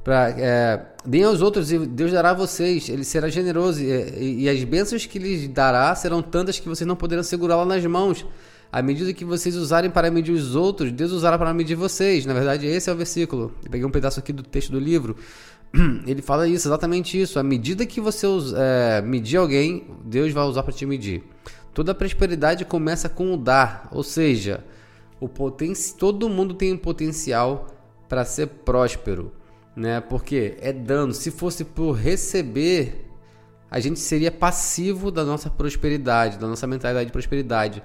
Pra, 0.04 0.30
é, 0.30 0.86
deem 1.06 1.24
aos 1.24 1.42
outros 1.42 1.72
e 1.72 1.80
Deus 1.80 2.12
dará 2.12 2.32
a 2.32 2.34
vocês. 2.34 2.88
Ele 2.90 3.04
será 3.04 3.28
generoso 3.28 3.82
e, 3.82 4.44
e 4.44 4.50
as 4.50 4.64
bênçãos 4.64 5.06
que 5.06 5.20
lhes 5.20 5.48
dará 5.48 5.94
serão 5.96 6.22
tantas 6.22 6.60
que 6.60 6.70
vocês 6.70 6.88
não 6.88 6.96
poderão 6.96 7.24
segurá-la 7.24 7.66
nas 7.66 7.86
mãos. 7.86 8.26
À 8.72 8.84
medida 8.84 9.12
que 9.14 9.26
vocês 9.26 9.56
usarem 9.56 9.90
para 9.90 10.12
medir 10.12 10.32
os 10.32 10.56
outros, 10.56 10.92
Deus 10.92 11.12
usará 11.12 11.40
para 11.40 11.52
medir 11.54 11.76
vocês. 11.76 12.26
Na 12.26 12.34
verdade, 12.34 12.68
esse 12.68 12.88
é 12.88 12.94
o 12.94 12.96
versículo. 12.96 13.52
Eu 13.64 13.72
peguei 13.72 13.86
um 13.86 13.90
pedaço 13.90 14.20
aqui 14.20 14.32
do 14.32 14.44
texto 14.44 14.72
do 14.72 14.80
livro. 14.80 15.18
Ele 16.06 16.22
fala 16.22 16.48
isso, 16.48 16.68
exatamente 16.68 17.20
isso. 17.20 17.40
À 17.40 17.44
medida 17.44 17.86
que 17.86 18.02
você 18.02 18.26
é, 18.56 19.02
medir 19.02 19.38
alguém, 19.38 19.88
Deus 20.04 20.32
vai 20.32 20.44
usar 20.46 20.64
para 20.64 20.74
te 20.74 20.86
medir. 20.86 21.24
Toda 21.74 21.94
prosperidade 21.94 22.66
começa 22.66 23.08
com 23.08 23.34
o 23.34 23.38
dar, 23.38 23.88
ou 23.92 24.04
seja, 24.04 24.64
o 25.20 25.30
poten 25.30 25.74
todo 25.98 26.28
mundo 26.28 26.54
tem 26.54 26.74
um 26.74 26.78
potencial 26.78 27.68
para 28.08 28.26
ser 28.26 28.48
próspero 28.48 29.32
né? 29.80 30.02
Porque 30.02 30.58
é 30.60 30.74
dano. 30.74 31.14
Se 31.14 31.32
fosse 31.32 31.64
por 31.64 31.94
receber, 31.94 33.10
a 33.72 33.80
gente 33.80 34.00
seria 34.00 34.30
passivo 34.30 35.10
da 35.10 35.24
nossa 35.24 35.50
prosperidade, 35.50 36.38
da 36.38 36.48
nossa 36.48 36.68
mentalidade 36.68 37.06
de 37.06 37.12
prosperidade. 37.14 37.82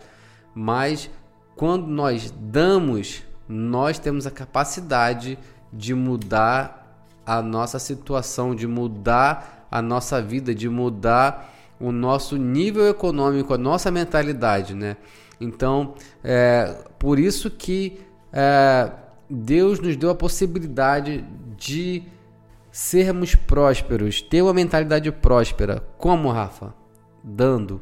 Mas 0.53 1.09
quando 1.55 1.87
nós 1.87 2.33
damos, 2.33 3.23
nós 3.49 3.99
temos 3.99 4.27
a 4.27 4.31
capacidade 4.31 5.39
de 5.73 5.95
mudar 5.95 6.84
a 7.27 7.43
nossa 7.43 7.79
situação, 7.79 8.55
de 8.55 8.67
mudar 8.67 9.67
a 9.71 9.83
nossa 9.83 10.21
vida, 10.23 10.55
de 10.55 10.69
mudar 10.69 11.53
o 11.81 11.91
nosso 11.91 12.37
nível 12.37 12.89
econômico, 12.89 13.53
a 13.53 13.59
nossa 13.59 13.91
mentalidade, 13.91 14.75
né? 14.75 14.97
Então, 15.41 15.95
é 16.23 16.85
por 16.99 17.19
isso 17.19 17.51
que 17.51 18.01
é, 18.33 18.91
Deus 19.29 19.81
nos 19.81 19.97
deu 19.97 20.11
a 20.11 20.15
possibilidade 20.15 21.25
de 21.57 22.03
sermos 22.71 23.35
prósperos, 23.35 24.21
ter 24.21 24.43
uma 24.43 24.55
mentalidade 24.55 25.11
próspera. 25.13 25.83
Como, 25.99 26.31
Rafa? 26.31 26.75
Dando. 27.23 27.81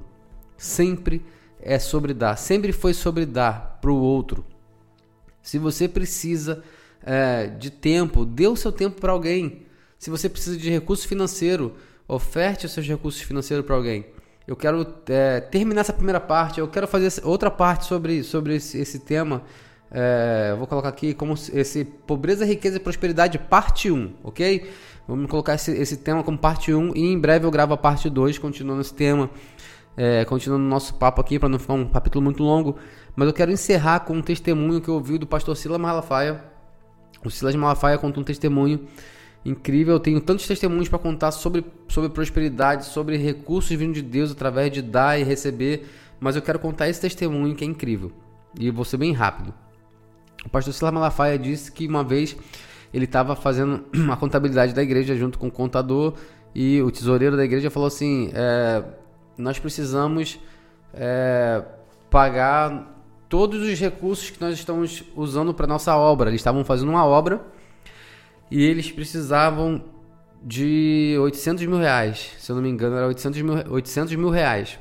Sempre 0.57 1.25
é 1.61 1.79
sobre 1.79 2.13
dar. 2.13 2.37
Sempre 2.37 2.73
foi 2.73 2.93
sobre 2.93 3.25
dar 3.25 3.79
para 3.81 3.91
o 3.91 4.01
outro. 4.01 4.45
Se 5.43 5.59
você 5.59 5.89
precisa 5.89 6.63
é, 7.05 7.47
de 7.47 7.71
tempo, 7.71 8.25
dê 8.25 8.47
o 8.47 8.57
seu 8.57 8.73
tempo 8.73 9.01
para 9.01 9.13
alguém. 9.13 9.67
Se 9.99 10.11
você 10.11 10.29
precisa 10.29 10.57
de 10.57 10.71
recurso 10.71 11.07
financeiro, 11.07 11.75
oferte 12.09 12.67
os 12.67 12.73
seus 12.73 12.87
recursos 12.87 13.21
financeiros 13.23 13.65
para 13.65 13.77
alguém. 13.77 14.07
Eu 14.47 14.57
quero 14.57 14.87
é, 15.09 15.41
terminar 15.41 15.83
essa 15.83 15.93
primeira 15.93 16.21
parte. 16.21 16.61
Eu 16.61 16.69
quero 16.69 16.89
fazer 16.89 17.23
outra 17.25 17.51
parte 17.51 17.87
sobre, 17.87 18.23
sobre 18.23 18.57
esse, 18.57 18.79
esse 18.79 18.99
tema. 18.99 19.43
É, 19.91 20.55
vou 20.57 20.67
colocar 20.67 20.89
aqui 20.89 21.15
como 21.15 21.35
esse 21.35 21.85
pobreza, 21.85 22.45
riqueza 22.45 22.79
e 22.79 22.81
prosperidade 22.81 23.39
parte 23.39 23.91
1, 23.91 24.15
ok? 24.25 24.71
Vamos 25.07 25.31
colocar 25.31 25.55
esse, 25.55 25.71
esse 25.73 25.99
tema 25.99 26.23
como 26.25 26.39
parte 26.39 26.73
1 26.73 26.97
e 26.97 27.13
em 27.13 27.19
breve 27.19 27.45
eu 27.45 27.51
gravo 27.51 27.75
a 27.75 27.77
parte 27.77 28.09
2, 28.09 28.39
continuando 28.39 28.81
esse 28.81 28.95
tema, 28.95 29.29
é, 29.97 30.25
continuando 30.25 30.65
o 30.65 30.69
nosso 30.69 30.95
papo 30.95 31.21
aqui 31.21 31.39
para 31.39 31.49
não 31.49 31.59
ficar 31.59 31.75
um 31.75 31.87
capítulo 31.87 32.25
muito 32.25 32.43
longo. 32.43 32.79
Mas 33.15 33.29
eu 33.29 33.35
quero 33.35 33.53
encerrar 33.53 34.01
com 34.01 34.15
um 34.15 34.23
testemunho 34.23 34.81
que 34.81 34.89
eu 34.89 34.95
ouvi 34.95 35.19
do 35.19 35.27
pastor 35.27 35.57
Silas 35.57 35.79
Malafaia. 35.79 36.52
O 37.25 37.31
Silas 37.31 37.55
Malafaia 37.55 37.99
conta 37.99 38.21
um 38.21 38.25
testemunho 38.25 38.87
incrível. 39.45 39.95
Eu 39.95 40.01
tenho 40.01 40.21
tantos 40.21 40.47
testemunhos 40.47 40.89
para 40.89 40.99
contar 40.99 41.31
sobre, 41.31 41.65
sobre 41.89 42.11
prosperidade, 42.11 42.87
sobre 42.87 43.17
recursos 43.17 43.77
vindo 43.77 43.95
de 43.95 44.03
Deus 44.03 44.31
através 44.31 44.73
de 44.73 44.83
dar 44.83 45.19
e 45.19 45.25
receber. 45.25 45.87
Mas 46.21 46.37
eu 46.37 46.43
quero 46.43 46.59
contar 46.59 46.89
esse 46.89 47.01
testemunho 47.01 47.55
que 47.55 47.65
é 47.65 47.67
incrível. 47.67 48.13
E 48.59 48.71
vou 48.71 48.85
ser 48.85 48.97
bem 48.97 49.13
rápido. 49.13 49.53
O 50.45 50.49
pastor 50.49 50.75
Silas 50.75 50.93
Malafaia 50.93 51.39
disse 51.39 51.71
que 51.71 51.87
uma 51.87 52.03
vez 52.03 52.37
ele 52.93 53.05
estava 53.05 53.35
fazendo 53.35 53.85
a 54.11 54.17
contabilidade 54.17 54.75
da 54.75 54.83
igreja 54.83 55.17
junto 55.17 55.39
com 55.39 55.49
o 55.49 55.51
contador 55.51 56.15
e 56.55 56.83
o 56.83 56.91
tesoureiro 56.91 57.37
da 57.37 57.45
igreja 57.45 57.71
falou 57.71 57.87
assim: 57.87 58.31
é, 58.35 58.83
nós 59.39 59.59
precisamos 59.59 60.39
é, 60.93 61.65
pagar 62.11 63.02
todos 63.33 63.67
os 63.67 63.81
recursos 63.81 64.29
que 64.29 64.39
nós 64.39 64.53
estamos 64.53 65.03
usando 65.17 65.55
para 65.55 65.67
nossa 65.67 65.97
obra. 65.97 66.29
Eles 66.29 66.43
estavam 66.43 66.63
fazendo 66.67 66.91
uma 66.91 67.07
obra 67.07 67.43
e 68.51 68.63
eles 68.63 68.93
precisavam 68.93 69.83
de 70.45 71.17
800 71.19 71.65
mil 71.65 71.79
reais. 71.79 72.31
Se 72.39 72.53
eu 72.53 72.57
não 72.57 72.63
me 72.63 72.69
engano, 72.69 72.95
era 72.95 73.07
800 73.07 73.41
mil, 73.41 73.55
800 73.71 74.15
mil 74.17 74.29
reais. 74.29 74.79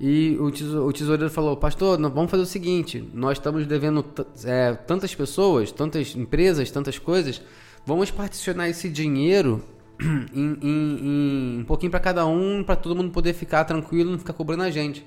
E 0.00 0.38
o, 0.40 0.90
tesoureiro 0.90 1.28
falou: 1.28 1.58
Pastor, 1.58 2.00
vamos 2.00 2.30
fazer 2.30 2.44
o 2.44 2.46
seguinte: 2.46 3.06
nós 3.12 3.36
estamos 3.36 3.66
devendo 3.66 4.02
é, 4.46 4.72
tantas 4.72 5.14
pessoas, 5.14 5.70
tantas 5.70 6.16
empresas, 6.16 6.70
tantas 6.70 6.98
coisas. 6.98 7.42
Vamos 7.84 8.10
particionar 8.10 8.66
esse 8.70 8.88
dinheiro 8.88 9.62
em, 10.32 10.58
em, 10.62 10.98
em 11.02 11.60
um 11.60 11.64
pouquinho 11.66 11.90
para 11.90 12.00
cada 12.00 12.26
um, 12.26 12.64
para 12.64 12.76
todo 12.76 12.96
mundo 12.96 13.10
poder 13.10 13.34
ficar 13.34 13.62
tranquilo, 13.64 14.10
não 14.10 14.18
ficar 14.18 14.32
cobrando 14.32 14.62
a 14.62 14.70
gente. 14.70 15.04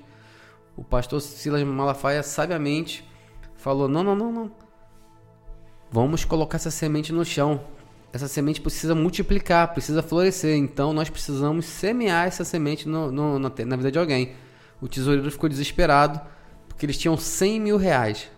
O 0.76 0.82
pastor 0.82 1.20
Silas 1.20 1.62
Malafaia 1.62 2.22
sabiamente 2.22 3.08
falou: 3.56 3.88
Não, 3.88 4.02
não, 4.02 4.16
não, 4.16 4.32
não. 4.32 4.50
Vamos 5.90 6.24
colocar 6.24 6.56
essa 6.56 6.70
semente 6.70 7.12
no 7.12 7.24
chão. 7.24 7.60
Essa 8.12 8.28
semente 8.28 8.60
precisa 8.60 8.94
multiplicar, 8.94 9.72
precisa 9.72 10.02
florescer. 10.02 10.56
Então 10.56 10.92
nós 10.92 11.08
precisamos 11.10 11.66
semear 11.66 12.26
essa 12.26 12.44
semente 12.44 12.88
no, 12.88 13.10
no, 13.12 13.38
na, 13.38 13.50
na 13.66 13.76
vida 13.76 13.92
de 13.92 13.98
alguém. 13.98 14.32
O 14.80 14.88
tesoureiro 14.88 15.30
ficou 15.30 15.48
desesperado 15.48 16.20
porque 16.68 16.86
eles 16.86 16.98
tinham 16.98 17.16
100 17.16 17.60
mil 17.60 17.76
reais. 17.76 18.30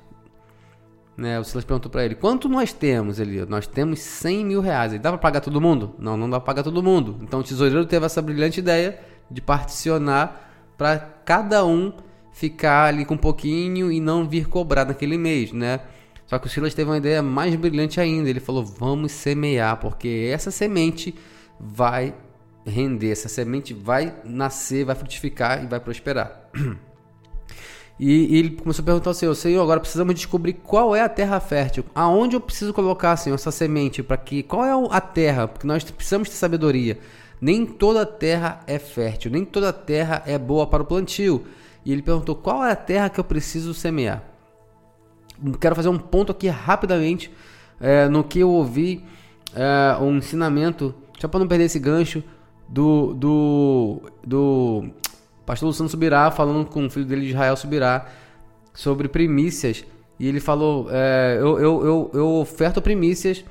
Né, 1.16 1.38
o 1.38 1.44
Silas 1.44 1.64
perguntou 1.64 1.90
para 1.90 2.04
ele: 2.04 2.16
quanto 2.16 2.48
nós 2.48 2.72
temos? 2.72 3.20
Ele: 3.20 3.46
nós 3.46 3.66
temos 3.66 4.00
100 4.00 4.44
mil 4.44 4.60
reais. 4.60 4.92
Ele 4.92 5.02
dá 5.02 5.10
para 5.10 5.18
pagar 5.18 5.40
todo 5.40 5.60
mundo? 5.60 5.94
Não, 5.98 6.16
não 6.16 6.28
dá 6.28 6.40
para 6.40 6.46
pagar 6.46 6.62
todo 6.64 6.82
mundo. 6.82 7.18
Então 7.22 7.40
o 7.40 7.42
tesoureiro 7.44 7.86
teve 7.86 8.04
essa 8.04 8.20
brilhante 8.20 8.58
ideia 8.58 9.00
de 9.30 9.40
particionar 9.40 10.50
para 10.76 10.98
cada 10.98 11.64
um 11.64 11.92
ficar 12.34 12.86
ali 12.86 13.04
com 13.04 13.14
um 13.14 13.18
pouquinho 13.18 13.90
e 13.90 14.00
não 14.00 14.28
vir 14.28 14.48
cobrar 14.48 14.84
naquele 14.84 15.16
mês, 15.16 15.52
né? 15.52 15.80
Só 16.26 16.38
que 16.38 16.48
o 16.48 16.50
Silas 16.50 16.74
teve 16.74 16.90
uma 16.90 16.98
ideia 16.98 17.22
mais 17.22 17.54
brilhante 17.54 18.00
ainda. 18.00 18.28
Ele 18.28 18.40
falou: 18.40 18.64
vamos 18.64 19.12
semear, 19.12 19.78
porque 19.78 20.28
essa 20.30 20.50
semente 20.50 21.14
vai 21.58 22.12
render, 22.66 23.12
essa 23.12 23.28
semente 23.28 23.72
vai 23.72 24.14
nascer, 24.24 24.84
vai 24.84 24.96
frutificar 24.96 25.62
e 25.62 25.66
vai 25.66 25.80
prosperar. 25.80 26.50
E, 27.96 28.36
ele 28.36 28.50
começou 28.50 28.82
a 28.82 28.86
perguntar 28.86 29.10
ao 29.10 29.14
Senhor: 29.14 29.34
Senhor, 29.36 29.62
agora 29.62 29.78
precisamos 29.78 30.16
descobrir 30.16 30.54
qual 30.54 30.96
é 30.96 31.02
a 31.02 31.08
terra 31.08 31.38
fértil. 31.38 31.84
Aonde 31.94 32.34
eu 32.34 32.40
preciso 32.40 32.74
colocar, 32.74 33.16
Senhor, 33.16 33.36
essa 33.36 33.52
semente? 33.52 34.02
Para 34.02 34.16
que 34.16 34.42
qual 34.42 34.64
é 34.64 34.72
a 34.90 35.00
terra? 35.00 35.46
Porque 35.46 35.64
nós 35.64 35.84
precisamos 35.84 36.28
ter 36.28 36.34
sabedoria. 36.34 36.98
Nem 37.40 37.64
toda 37.64 38.04
terra 38.04 38.60
é 38.66 38.80
fértil, 38.80 39.30
nem 39.30 39.44
toda 39.44 39.72
terra 39.72 40.24
é 40.26 40.36
boa 40.36 40.66
para 40.66 40.82
o 40.82 40.86
plantio. 40.86 41.46
E 41.84 41.92
ele 41.92 42.02
perguntou: 42.02 42.34
qual 42.34 42.64
é 42.64 42.72
a 42.72 42.76
terra 42.76 43.08
que 43.08 43.20
eu 43.20 43.24
preciso 43.24 43.74
semear? 43.74 44.22
quero 45.60 45.74
fazer 45.74 45.88
um 45.88 45.98
ponto 45.98 46.32
aqui 46.32 46.48
rapidamente 46.48 47.30
é, 47.80 48.08
no 48.08 48.22
que 48.22 48.38
eu 48.38 48.50
ouvi 48.50 49.04
é, 49.54 49.96
um 50.00 50.16
ensinamento, 50.16 50.94
só 51.18 51.28
para 51.28 51.40
não 51.40 51.48
perder 51.48 51.64
esse 51.64 51.78
gancho, 51.78 52.22
do, 52.68 53.12
do, 53.14 54.02
do 54.26 54.84
pastor 55.44 55.66
Luciano 55.66 55.88
Subirá 55.88 56.30
falando 56.30 56.66
com 56.66 56.86
o 56.86 56.90
filho 56.90 57.04
dele, 57.04 57.26
Israel 57.26 57.56
Subirá, 57.56 58.06
sobre 58.72 59.08
primícias. 59.08 59.84
E 60.18 60.26
ele 60.26 60.40
falou: 60.40 60.88
é, 60.90 61.36
eu, 61.40 61.58
eu, 61.58 61.84
eu, 61.84 62.10
eu, 62.14 62.28
oferto 62.36 62.80
primícias 62.80 63.44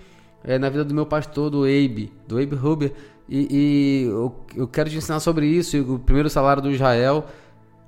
é, 0.43 0.57
na 0.57 0.69
vida 0.69 0.83
do 0.83 0.93
meu 0.93 1.05
pastor, 1.05 1.49
do 1.49 1.63
Abe, 1.63 2.11
do 2.27 2.37
Abe 2.37 2.55
Huber, 2.55 2.93
e, 3.27 3.47
e 3.49 4.03
eu, 4.05 4.35
eu, 4.55 4.67
quero 4.67 4.89
te 4.89 4.97
ensinar 4.97 5.19
sobre 5.19 5.45
isso. 5.45 5.77
o 5.81 5.99
primeiro 5.99 6.29
salário 6.29 6.61
do 6.61 6.71
Israel 6.71 7.25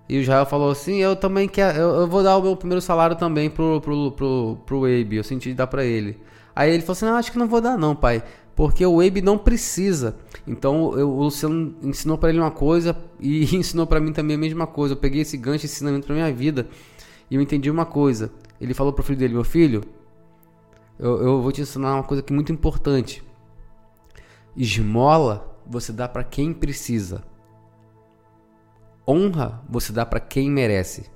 e 0.07 0.17
o 0.17 0.21
Israel 0.21 0.45
falou 0.45 0.69
assim: 0.69 0.97
Eu 0.97 1.15
também 1.15 1.47
quero, 1.47 1.77
eu, 1.77 1.95
eu, 2.01 2.07
vou 2.07 2.23
dar 2.23 2.37
o 2.37 2.41
meu 2.41 2.55
primeiro 2.55 2.81
salário 2.81 3.15
também 3.15 3.49
pro, 3.49 3.81
pro, 3.81 4.11
pro, 4.11 4.57
pro 4.65 4.85
Abe. 4.85 5.15
Eu 5.15 5.23
senti 5.23 5.49
de 5.49 5.55
dar 5.55 5.67
pra 5.67 5.83
ele. 5.83 6.19
Aí 6.55 6.71
ele 6.71 6.81
falou 6.81 6.93
assim: 6.93 7.05
Não, 7.05 7.15
acho 7.15 7.31
que 7.31 7.37
não 7.37 7.47
vou 7.47 7.59
dar, 7.59 7.77
não, 7.77 7.95
pai. 7.95 8.23
Porque 8.55 8.85
o 8.85 9.01
Abe 9.01 9.21
não 9.21 9.37
precisa. 9.37 10.15
Então 10.47 10.97
eu, 10.97 11.09
o 11.09 11.23
Luciano 11.23 11.75
ensinou 11.81 12.17
para 12.17 12.29
ele 12.29 12.39
uma 12.39 12.51
coisa 12.51 12.95
e 13.19 13.43
ensinou 13.55 13.87
para 13.87 13.99
mim 13.99 14.13
também 14.13 14.35
a 14.35 14.39
mesma 14.39 14.67
coisa. 14.67 14.93
Eu 14.93 14.97
peguei 14.97 15.21
esse 15.21 15.37
gancho, 15.37 15.65
esse 15.65 15.75
ensinamento 15.75 16.05
pra 16.05 16.15
minha 16.15 16.31
vida 16.31 16.67
e 17.29 17.35
eu 17.35 17.41
entendi 17.41 17.69
uma 17.71 17.85
coisa. 17.85 18.31
Ele 18.61 18.73
falou 18.73 18.93
pro 18.93 19.03
filho 19.03 19.17
dele: 19.17 19.33
Meu 19.33 19.43
filho, 19.43 19.83
eu, 20.99 21.21
eu 21.21 21.41
vou 21.41 21.51
te 21.51 21.61
ensinar 21.61 21.95
uma 21.95 22.03
coisa 22.03 22.21
que 22.21 22.31
é 22.31 22.35
muito 22.35 22.51
importante. 22.51 23.23
Esmola 24.55 25.51
você 25.67 25.91
dá 25.91 26.07
para 26.07 26.23
quem 26.23 26.53
precisa 26.53 27.23
honra 29.07 29.61
você 29.69 29.91
dá 29.91 30.05
para 30.05 30.19
quem 30.19 30.49
merece. 30.49 31.09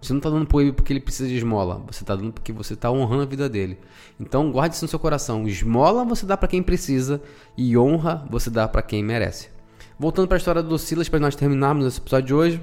Você 0.00 0.12
não 0.12 0.18
está 0.18 0.28
dando 0.28 0.46
pro 0.46 0.60
ele 0.60 0.72
porque 0.72 0.92
ele 0.92 1.00
precisa 1.00 1.28
de 1.28 1.36
esmola. 1.36 1.80
Você 1.86 2.02
está 2.02 2.16
dando 2.16 2.32
porque 2.32 2.52
você 2.52 2.74
está 2.74 2.90
honrando 2.90 3.22
a 3.22 3.26
vida 3.26 3.48
dele. 3.48 3.78
Então 4.18 4.50
guarde 4.50 4.74
isso 4.74 4.84
no 4.84 4.88
seu 4.88 4.98
coração. 4.98 5.46
Esmola 5.46 6.04
você 6.04 6.26
dá 6.26 6.36
para 6.36 6.48
quem 6.48 6.62
precisa 6.62 7.22
e 7.56 7.78
honra 7.78 8.26
você 8.28 8.50
dá 8.50 8.66
para 8.66 8.82
quem 8.82 9.02
merece. 9.02 9.48
Voltando 9.98 10.26
para 10.26 10.36
a 10.36 10.38
história 10.38 10.62
do 10.62 10.76
Silas 10.76 11.08
para 11.08 11.20
nós 11.20 11.36
terminarmos 11.36 11.86
esse 11.86 12.00
episódio 12.00 12.26
de 12.26 12.34
hoje. 12.34 12.60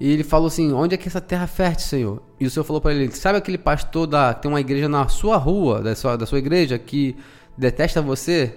E 0.00 0.10
ele 0.10 0.24
falou 0.24 0.46
assim: 0.46 0.72
Onde 0.72 0.94
é 0.94 0.96
que 0.96 1.06
é 1.06 1.08
essa 1.08 1.20
terra 1.20 1.46
fértil, 1.46 1.86
Senhor? 1.86 2.22
E 2.40 2.46
o 2.46 2.50
Senhor 2.50 2.64
falou 2.64 2.80
para 2.80 2.94
ele: 2.94 3.12
Sabe 3.12 3.36
aquele 3.36 3.58
pastor 3.58 4.06
da 4.06 4.32
tem 4.32 4.50
uma 4.50 4.60
igreja 4.60 4.88
na 4.88 5.06
sua 5.08 5.36
rua, 5.36 5.82
da 5.82 5.94
sua, 5.94 6.16
da 6.16 6.24
sua 6.24 6.38
igreja, 6.38 6.78
que 6.78 7.14
detesta 7.58 8.00
você? 8.00 8.56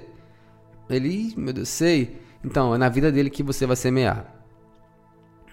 Ele, 0.90 1.34
meu 1.36 1.54
Deus, 1.54 1.68
sei. 1.68 2.22
Então, 2.46 2.74
é 2.74 2.78
na 2.78 2.88
vida 2.88 3.12
dele 3.12 3.30
que 3.30 3.44
você 3.44 3.66
vai 3.66 3.76
semear. 3.76 4.33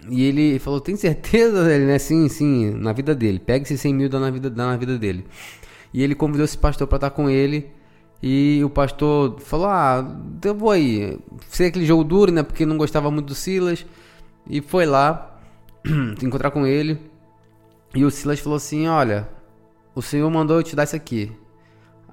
E 0.09 0.25
ele 0.25 0.59
falou: 0.59 0.81
Tem 0.81 0.97
certeza? 0.97 1.73
Ele, 1.73 1.87
né? 1.87 1.99
Sim, 1.99 2.29
sim, 2.29 2.71
na 2.71 2.93
vida 2.93 3.15
dele. 3.15 3.39
Pega 3.39 3.65
esses 3.65 3.81
100 3.81 3.95
mil 3.95 4.09
dá 4.09 4.19
na 4.19 4.31
vida, 4.31 4.49
dá 4.49 4.67
na 4.67 4.77
vida 4.77 4.99
dele. 4.99 5.27
E 5.93 6.03
ele 6.03 6.15
convidou 6.15 6.45
esse 6.45 6.57
pastor 6.57 6.87
para 6.87 6.97
estar 6.97 7.11
com 7.11 7.29
ele. 7.29 7.71
E 8.23 8.63
o 8.65 8.71
pastor 8.71 9.39
falou: 9.41 9.67
Ah, 9.67 10.17
eu 10.45 10.55
vou 10.55 10.71
aí. 10.71 11.19
Sei 11.49 11.69
aquele 11.69 11.87
jogo 11.87 12.05
duro, 12.05 12.33
né? 12.33 12.43
Porque 12.43 12.65
não 12.65 12.77
gostava 12.77 13.11
muito 13.11 13.27
do 13.27 13.35
Silas. 13.35 13.85
E 14.49 14.61
foi 14.61 14.87
lá 14.87 15.39
encontrar 16.23 16.51
com 16.51 16.67
ele. 16.67 16.99
E 17.95 18.05
o 18.05 18.11
Silas 18.11 18.41
falou 18.41 18.57
assim: 18.57 18.87
Olha, 18.87 19.29
o 19.95 20.03
Senhor 20.03 20.31
mandou 20.31 20.57
eu 20.57 20.63
te 20.63 20.77
dar 20.77 20.85
isso 20.85 20.97
aqui. 20.97 21.33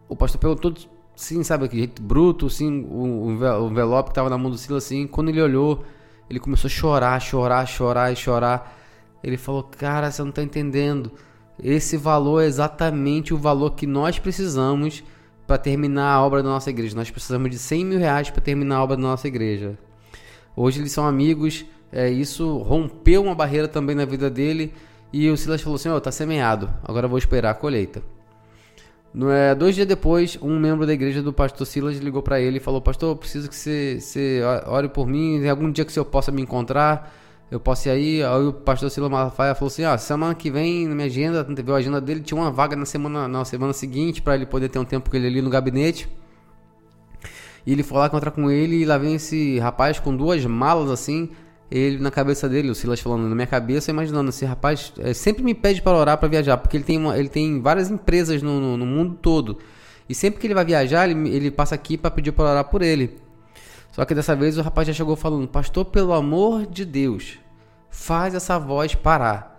O 0.10 0.16
pastor 0.16 0.40
perguntou, 0.40 0.74
sim, 1.16 1.44
sabe, 1.44 1.66
aquele 1.66 1.82
jeito 1.82 2.02
bruto, 2.02 2.48
assim, 2.48 2.86
o, 2.90 3.28
o 3.28 3.70
envelope 3.70 4.10
que 4.10 4.12
estava 4.12 4.30
na 4.30 4.38
mão 4.38 4.50
do 4.50 4.58
Silas, 4.58 4.86
assim. 4.86 5.06
Quando 5.06 5.30
ele 5.30 5.42
olhou, 5.42 5.84
ele 6.30 6.40
começou 6.40 6.68
a 6.68 6.72
chorar, 6.72 7.20
chorar, 7.20 7.66
chorar 7.66 8.12
e 8.12 8.16
chorar. 8.16 8.78
Ele 9.24 9.38
falou: 9.38 9.64
Cara, 9.64 10.12
você 10.12 10.22
não 10.22 10.30
está 10.30 10.42
entendendo. 10.42 11.12
Esse 11.62 11.98
valor 11.98 12.44
é 12.44 12.46
exatamente 12.46 13.34
o 13.34 13.38
valor 13.38 13.72
que 13.72 13.88
nós 13.88 14.20
precisamos 14.20 15.04
para 15.48 15.58
terminar 15.58 16.14
a 16.14 16.22
obra 16.24 16.44
da 16.44 16.50
nossa 16.50 16.70
igreja. 16.70 16.96
Nós 16.96 17.10
precisamos 17.10 17.50
de 17.50 17.58
100 17.58 17.86
mil 17.86 18.00
reais 18.00 18.30
para 18.30 18.42
terminar 18.42 18.78
a 18.78 18.84
obra 18.84 18.96
da 18.96 19.02
nossa 19.02 19.28
igreja. 19.28 19.78
Hoje 20.56 20.82
eles 20.82 20.92
são 20.92 21.08
amigos. 21.08 21.66
É, 21.92 22.10
isso 22.10 22.58
rompeu 22.58 23.24
uma 23.24 23.34
barreira 23.34 23.68
também 23.68 23.96
na 23.96 24.06
vida 24.06 24.30
dele. 24.30 24.74
E 25.12 25.30
o 25.30 25.38
Silas 25.38 25.62
falou 25.62 25.78
assim: 25.78 25.90
Ó, 25.90 25.96
oh, 25.96 26.02
tá 26.02 26.12
semeado, 26.12 26.70
agora 26.84 27.08
vou 27.08 27.18
esperar 27.18 27.52
a 27.52 27.56
colheita. 27.56 28.04
É, 29.26 29.56
dois 29.56 29.74
dias 29.74 29.88
depois, 29.88 30.38
um 30.42 30.60
membro 30.60 30.86
da 30.86 30.94
igreja 30.94 31.24
do 31.24 31.34
pastor 31.34 31.66
Silas 31.66 31.98
ligou 31.98 32.22
para 32.22 32.40
ele 32.40 32.58
e 32.58 32.60
falou: 32.60 32.80
Pastor, 32.80 33.12
eu 33.12 33.16
preciso 33.16 33.50
que 33.50 33.56
você, 33.56 34.00
você 34.00 34.42
ore 34.68 34.90
por 34.90 35.08
mim. 35.08 35.40
Tem 35.42 35.50
algum 35.50 35.72
dia 35.72 35.84
que 35.84 35.92
você 35.92 36.04
possa 36.04 36.32
me 36.32 36.42
encontrar, 36.42 37.12
eu 37.50 37.60
posso 37.60 37.88
ir 37.88 37.92
aí. 37.92 38.24
Aí 38.24 38.46
o 38.46 38.54
pastor 38.54 38.92
Silas 38.92 39.10
Malafaia 39.10 39.56
falou 39.56 39.70
assim: 39.70 39.84
Ah, 39.84 39.98
semana 39.98 40.36
que 40.36 40.52
vem, 40.52 40.88
na 40.88 40.94
minha 40.94 41.08
agenda, 41.08 41.44
viu 41.44 41.74
a 41.74 41.80
agenda 41.80 42.00
dele, 42.00 42.20
tinha 42.22 42.40
uma 42.40 42.52
vaga 42.52 42.76
na 42.76 42.86
semana, 42.86 43.28
na 43.28 43.44
semana 43.44 43.74
seguinte 43.74 44.22
para 44.22 44.36
ele 44.36 44.46
poder 44.46 44.70
ter 44.70 44.78
um 44.78 44.86
tempo 44.86 45.10
com 45.10 45.16
ele 45.16 45.28
ali 45.28 45.42
no 45.42 45.50
gabinete. 45.50 46.08
E 47.66 47.72
ele 47.72 47.82
foi 47.84 47.98
lá 47.98 48.06
encontrar 48.06 48.32
com 48.32 48.52
ele 48.52 48.78
e 48.78 48.86
lá 48.86 48.98
vem 49.00 49.16
esse 49.16 49.58
rapaz 49.60 50.00
com 50.00 50.16
duas 50.16 50.46
malas 50.46 50.92
assim 50.92 51.30
ele 51.70 51.98
na 52.00 52.10
cabeça 52.10 52.48
dele, 52.48 52.70
o 52.70 52.76
Silas 52.76 53.00
falando 53.00 53.28
na 53.28 53.36
minha 53.36 53.48
cabeça, 53.48 53.92
imaginando 53.92 54.30
esse 54.30 54.46
rapaz 54.46 54.94
é, 55.00 55.14
sempre 55.14 55.44
me 55.44 55.54
pede 55.54 55.82
para 55.82 55.98
orar 55.98 56.18
para 56.18 56.30
viajar, 56.30 56.58
porque 56.58 56.78
ele 56.78 56.84
tem, 56.84 56.98
uma, 56.98 57.18
ele 57.18 57.28
tem 57.28 57.62
várias 57.62 57.92
empresas 57.92 58.42
no, 58.42 58.60
no, 58.60 58.78
no, 58.78 58.86
mundo 58.86 59.18
todo. 59.22 59.58
E 60.08 60.16
sempre 60.16 60.40
que 60.40 60.48
ele 60.48 60.54
vai 60.54 60.64
viajar, 60.64 61.10
ele, 61.10 61.30
ele 61.30 61.52
passa 61.52 61.76
aqui 61.76 61.98
para 61.98 62.10
pedir 62.10 62.32
para 62.32 62.52
orar 62.52 62.64
por 62.66 62.82
ele. 62.82 63.18
Só 63.92 64.06
que 64.06 64.16
dessa 64.16 64.36
vez 64.36 64.58
o 64.58 64.62
rapaz 64.62 64.88
já 64.88 64.94
chegou 64.94 65.18
falando: 65.18 65.48
Pastor, 65.48 65.84
pelo 65.86 66.14
amor 66.14 66.66
de 66.66 66.86
Deus, 66.86 67.38
faz 67.90 68.34
essa 68.34 68.58
voz 68.58 68.96
parar. 68.96 69.56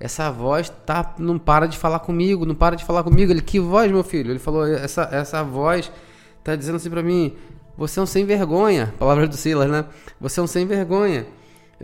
Essa 0.00 0.32
voz 0.32 0.68
tá, 0.84 1.14
não 1.16 1.38
para 1.38 1.66
de 1.66 1.78
falar 1.78 2.00
comigo, 2.00 2.44
não 2.44 2.56
para 2.56 2.74
de 2.74 2.84
falar 2.84 3.04
comigo. 3.04 3.30
Ele, 3.30 3.40
que 3.40 3.60
voz, 3.60 3.88
meu 3.92 4.02
filho? 4.02 4.32
Ele 4.32 4.40
falou: 4.40 4.66
Essa, 4.66 5.08
essa 5.12 5.44
voz 5.44 5.92
tá 6.42 6.56
dizendo 6.56 6.76
assim 6.76 6.90
para 6.90 7.04
mim: 7.04 7.36
Você 7.76 8.00
é 8.00 8.02
um 8.02 8.06
sem 8.06 8.24
vergonha. 8.24 8.92
Palavra 8.98 9.28
do 9.28 9.36
Silas, 9.36 9.70
né? 9.70 9.84
Você 10.20 10.40
é 10.40 10.42
um 10.42 10.48
sem 10.48 10.66
vergonha. 10.66 11.24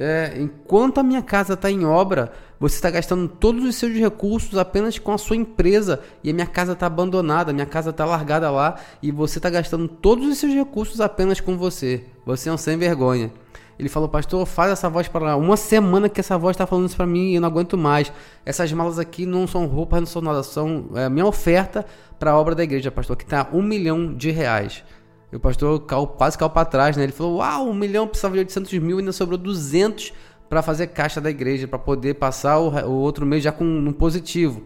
É, 0.00 0.34
enquanto 0.38 0.98
a 0.98 1.02
minha 1.02 1.20
casa 1.20 1.54
está 1.54 1.68
em 1.68 1.84
obra, 1.84 2.30
você 2.60 2.76
está 2.76 2.88
gastando 2.88 3.26
todos 3.26 3.64
os 3.64 3.74
seus 3.74 3.92
recursos 3.94 4.56
apenas 4.56 4.96
com 4.96 5.12
a 5.12 5.18
sua 5.18 5.34
empresa 5.34 6.00
e 6.22 6.30
a 6.30 6.32
minha 6.32 6.46
casa 6.46 6.74
está 6.74 6.86
abandonada, 6.86 7.50
a 7.50 7.54
minha 7.54 7.66
casa 7.66 7.90
está 7.90 8.04
largada 8.04 8.48
lá 8.48 8.76
e 9.02 9.10
você 9.10 9.40
está 9.40 9.50
gastando 9.50 9.88
todos 9.88 10.24
os 10.28 10.38
seus 10.38 10.54
recursos 10.54 11.00
apenas 11.00 11.40
com 11.40 11.58
você. 11.58 12.04
Você 12.24 12.48
é 12.48 12.52
um 12.52 12.56
sem 12.56 12.78
vergonha. 12.78 13.32
Ele 13.76 13.88
falou, 13.88 14.08
pastor, 14.08 14.46
faz 14.46 14.70
essa 14.70 14.88
voz 14.88 15.08
para 15.08 15.24
lá. 15.24 15.36
Uma 15.36 15.56
semana 15.56 16.08
que 16.08 16.20
essa 16.20 16.38
voz 16.38 16.54
está 16.54 16.66
falando 16.66 16.86
isso 16.86 16.96
para 16.96 17.06
mim 17.06 17.32
e 17.32 17.34
eu 17.34 17.40
não 17.40 17.48
aguento 17.48 17.76
mais. 17.76 18.12
Essas 18.46 18.72
malas 18.72 19.00
aqui 19.00 19.26
não 19.26 19.48
são 19.48 19.66
roupas, 19.66 20.00
não 20.00 20.06
são 20.06 20.22
nada, 20.22 20.42
são 20.44 20.90
é, 20.94 21.08
minha 21.08 21.26
oferta 21.26 21.84
para 22.18 22.32
a 22.32 22.38
obra 22.38 22.54
da 22.54 22.62
igreja, 22.62 22.90
pastor, 22.90 23.16
que 23.16 23.24
está 23.24 23.48
um 23.52 23.62
milhão 23.62 24.14
de 24.14 24.30
reais. 24.30 24.84
E 25.30 25.36
o 25.36 25.40
pastor 25.40 25.80
caiu, 25.80 26.06
quase 26.06 26.38
caiu 26.38 26.50
para 26.50 26.64
trás, 26.64 26.96
né? 26.96 27.02
Ele 27.02 27.12
falou: 27.12 27.38
Uau, 27.38 27.68
um 27.68 27.74
milhão 27.74 28.06
precisava 28.06 28.34
de 28.34 28.40
800 28.40 28.72
mil 28.78 28.98
e 28.98 29.00
ainda 29.00 29.12
sobrou 29.12 29.38
200 29.38 30.12
para 30.48 30.62
fazer 30.62 30.88
caixa 30.88 31.20
da 31.20 31.30
igreja, 31.30 31.68
para 31.68 31.78
poder 31.78 32.14
passar 32.14 32.58
o, 32.58 32.70
o, 32.70 32.92
outro 32.92 33.26
mês 33.26 33.42
já 33.42 33.52
com 33.52 33.64
um 33.64 33.92
positivo. 33.92 34.62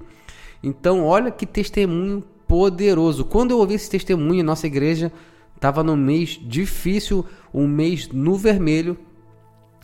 Então, 0.62 1.04
olha 1.04 1.30
que 1.30 1.44
testemunho 1.44 2.22
poderoso. 2.46 3.24
Quando 3.24 3.50
eu 3.50 3.58
ouvi 3.58 3.74
esse 3.74 3.90
testemunho, 3.90 4.44
nossa 4.44 4.66
igreja 4.66 5.12
estava 5.56 5.82
no 5.82 5.96
mês 5.96 6.38
difícil, 6.40 7.26
um 7.52 7.66
mês 7.66 8.08
no 8.08 8.36
vermelho. 8.36 8.96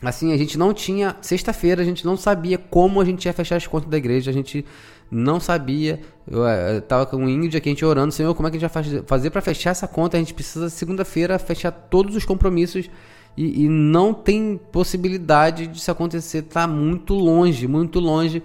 Assim, 0.02 0.32
a 0.32 0.37
gente 0.37 0.56
não 0.56 0.72
tinha. 0.72 1.16
Sexta-feira, 1.20 1.82
a 1.82 1.84
gente 1.84 2.04
não 2.04 2.16
sabia 2.16 2.56
como 2.56 3.00
a 3.00 3.04
gente 3.04 3.24
ia 3.24 3.32
fechar 3.32 3.56
as 3.56 3.66
contas 3.66 3.90
da 3.90 3.96
igreja. 3.96 4.30
A 4.30 4.34
gente 4.34 4.64
não 5.11 5.40
sabia. 5.40 6.00
Eu, 6.26 6.46
é, 6.46 6.76
eu 6.76 6.82
tava 6.82 7.06
com 7.06 7.16
o 7.16 7.28
Ingrid 7.28 7.56
aqui, 7.56 7.68
a 7.68 7.72
gente 7.72 7.84
orando, 7.84 8.12
Senhor, 8.12 8.34
como 8.34 8.46
é 8.46 8.50
que 8.50 8.56
a 8.56 8.61
gente 8.61 8.70
vai 8.70 9.02
fazer 9.06 9.30
para 9.30 9.40
fechar 9.40 9.70
essa 9.70 9.88
conta? 9.88 10.16
A 10.16 10.20
gente 10.20 10.34
precisa, 10.34 10.68
segunda-feira, 10.68 11.38
fechar 11.38 11.72
todos 11.72 12.14
os 12.14 12.24
compromissos 12.24 12.88
e, 13.37 13.64
e, 13.64 13.68
não 13.68 14.12
tem 14.12 14.61
possibilidade 14.70 15.66
disso 15.66 15.90
acontecer. 15.90 16.42
Tá 16.42 16.66
muito 16.66 17.14
longe, 17.14 17.66
muito 17.66 17.98
longe. 17.98 18.42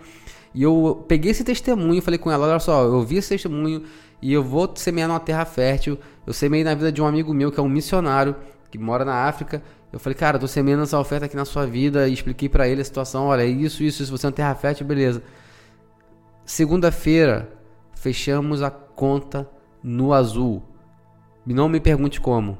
E 0.53 0.63
eu 0.63 1.03
peguei 1.07 1.31
esse 1.31 1.43
testemunho 1.43 2.01
falei 2.01 2.17
com 2.17 2.31
ela: 2.31 2.47
olha 2.47 2.59
só, 2.59 2.83
eu 2.83 3.01
vi 3.01 3.17
esse 3.17 3.29
testemunho 3.29 3.83
e 4.21 4.31
eu 4.31 4.43
vou 4.43 4.71
semear 4.75 5.07
numa 5.07 5.19
terra 5.19 5.45
fértil. 5.45 5.97
Eu 6.25 6.33
semei 6.33 6.63
na 6.63 6.73
vida 6.73 6.91
de 6.91 7.01
um 7.01 7.05
amigo 7.05 7.33
meu 7.33 7.51
que 7.51 7.59
é 7.59 7.63
um 7.63 7.69
missionário 7.69 8.35
que 8.71 8.77
mora 8.77 9.03
na 9.03 9.27
África. 9.27 9.61
Eu 9.93 9.99
falei, 9.99 10.15
cara, 10.15 10.39
tô 10.39 10.47
semeando 10.47 10.81
essa 10.81 10.99
oferta 10.99 11.27
aqui 11.27 11.35
na 11.35 11.45
sua 11.45 11.67
vida 11.67 12.07
e 12.07 12.13
expliquei 12.13 12.49
para 12.49 12.67
ele 12.67 12.81
a 12.81 12.83
situação. 12.83 13.27
Olha, 13.27 13.45
isso, 13.45 13.83
isso, 13.83 14.03
se 14.03 14.09
você 14.09 14.25
é 14.25 14.29
uma 14.29 14.35
terra 14.35 14.55
fértil, 14.55 14.87
beleza. 14.87 15.21
Segunda-feira, 16.43 17.47
fechamos 17.93 18.63
a 18.63 18.71
conta 18.71 19.47
no 19.83 20.11
azul. 20.11 20.63
Não 21.45 21.69
me 21.69 21.79
pergunte 21.79 22.19
como. 22.19 22.57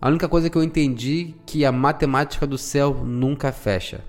A 0.00 0.08
única 0.08 0.28
coisa 0.28 0.48
que 0.48 0.56
eu 0.56 0.62
entendi 0.62 1.34
é 1.36 1.42
que 1.44 1.64
a 1.64 1.72
matemática 1.72 2.46
do 2.46 2.56
céu 2.56 3.02
nunca 3.04 3.50
fecha. 3.50 4.04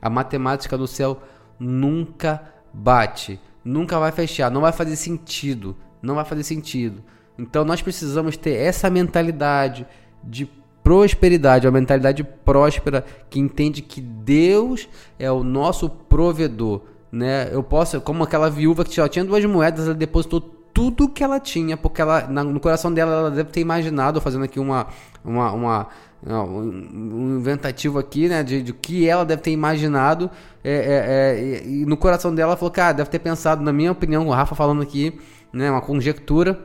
A 0.00 0.08
matemática 0.08 0.78
do 0.78 0.86
céu 0.86 1.20
nunca 1.58 2.40
bate, 2.72 3.40
nunca 3.64 3.98
vai 3.98 4.12
fechar, 4.12 4.48
não 4.48 4.60
vai 4.60 4.70
fazer 4.70 4.94
sentido, 4.94 5.76
não 6.00 6.14
vai 6.14 6.24
fazer 6.24 6.44
sentido. 6.44 7.02
Então 7.36 7.64
nós 7.64 7.82
precisamos 7.82 8.36
ter 8.36 8.52
essa 8.52 8.88
mentalidade 8.88 9.84
de 10.22 10.48
prosperidade, 10.84 11.66
uma 11.66 11.80
mentalidade 11.80 12.22
próspera 12.22 13.04
que 13.28 13.40
entende 13.40 13.82
que 13.82 14.00
Deus 14.00 14.88
é 15.18 15.32
o 15.32 15.42
nosso 15.42 15.88
provedor 15.88 16.82
né? 17.14 17.48
Eu 17.52 17.62
posso, 17.62 18.00
como 18.00 18.24
aquela 18.24 18.50
viúva 18.50 18.84
que 18.84 18.92
só 18.92 19.06
tinha 19.06 19.24
duas 19.24 19.44
moedas, 19.44 19.86
ela 19.86 19.94
depositou 19.94 20.40
tudo 20.40 21.08
que 21.08 21.22
ela 21.22 21.38
tinha, 21.38 21.76
porque 21.76 22.02
ela, 22.02 22.26
no 22.26 22.58
coração 22.58 22.92
dela, 22.92 23.12
ela 23.12 23.30
deve 23.30 23.50
ter 23.50 23.60
imaginado, 23.60 24.20
fazendo 24.20 24.44
aqui 24.44 24.58
uma, 24.58 24.88
uma, 25.24 25.52
uma 25.52 25.88
um 26.26 27.36
inventativo 27.38 28.00
aqui, 28.00 28.28
né, 28.28 28.42
de, 28.42 28.62
de 28.62 28.72
que 28.72 29.08
ela 29.08 29.24
deve 29.24 29.42
ter 29.42 29.52
imaginado, 29.52 30.28
é, 30.64 30.72
é, 30.72 31.62
é, 31.62 31.64
e 31.64 31.86
no 31.86 31.96
coração 31.96 32.34
dela 32.34 32.50
ela 32.50 32.56
falou, 32.56 32.72
cara, 32.72 32.94
deve 32.94 33.10
ter 33.10 33.20
pensado, 33.20 33.62
na 33.62 33.72
minha 33.72 33.92
opinião, 33.92 34.26
o 34.26 34.30
Rafa 34.30 34.56
falando 34.56 34.82
aqui, 34.82 35.16
né, 35.52 35.70
uma 35.70 35.80
conjectura, 35.80 36.58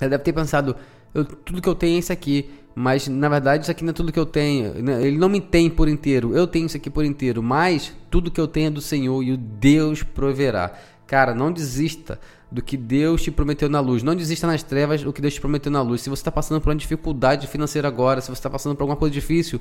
ela 0.00 0.10
deve 0.10 0.22
ter 0.22 0.32
pensado, 0.32 0.76
eu, 1.12 1.24
tudo 1.24 1.60
que 1.60 1.68
eu 1.68 1.74
tenho 1.74 1.96
é 1.96 1.98
isso 1.98 2.12
aqui, 2.12 2.48
mas 2.74 3.06
na 3.06 3.28
verdade 3.28 3.62
isso 3.62 3.70
aqui 3.70 3.84
não 3.84 3.90
é 3.90 3.94
tudo 3.94 4.10
que 4.10 4.18
eu 4.18 4.26
tenho. 4.26 4.82
Né? 4.82 5.06
Ele 5.06 5.16
não 5.16 5.28
me 5.28 5.40
tem 5.40 5.70
por 5.70 5.88
inteiro. 5.88 6.36
Eu 6.36 6.46
tenho 6.46 6.66
isso 6.66 6.76
aqui 6.76 6.90
por 6.90 7.04
inteiro. 7.04 7.42
Mas 7.42 7.92
tudo 8.10 8.30
que 8.30 8.40
eu 8.40 8.48
tenho 8.48 8.66
é 8.66 8.70
do 8.70 8.80
Senhor 8.80 9.22
e 9.22 9.32
o 9.32 9.36
Deus 9.36 10.02
proverá. 10.02 10.72
Cara, 11.06 11.34
não 11.34 11.52
desista 11.52 12.18
do 12.50 12.62
que 12.62 12.76
Deus 12.76 13.22
te 13.22 13.30
prometeu 13.30 13.68
na 13.68 13.78
luz. 13.78 14.02
Não 14.02 14.16
desista 14.16 14.46
nas 14.46 14.62
trevas 14.62 15.02
do 15.02 15.12
que 15.12 15.20
Deus 15.20 15.34
te 15.34 15.40
prometeu 15.40 15.70
na 15.70 15.82
luz. 15.82 16.00
Se 16.00 16.10
você 16.10 16.20
está 16.20 16.32
passando 16.32 16.60
por 16.60 16.70
uma 16.70 16.76
dificuldade 16.76 17.46
financeira 17.46 17.86
agora, 17.86 18.20
se 18.20 18.28
você 18.28 18.38
está 18.38 18.50
passando 18.50 18.74
por 18.74 18.82
alguma 18.82 18.96
coisa 18.96 19.12
difícil, 19.12 19.60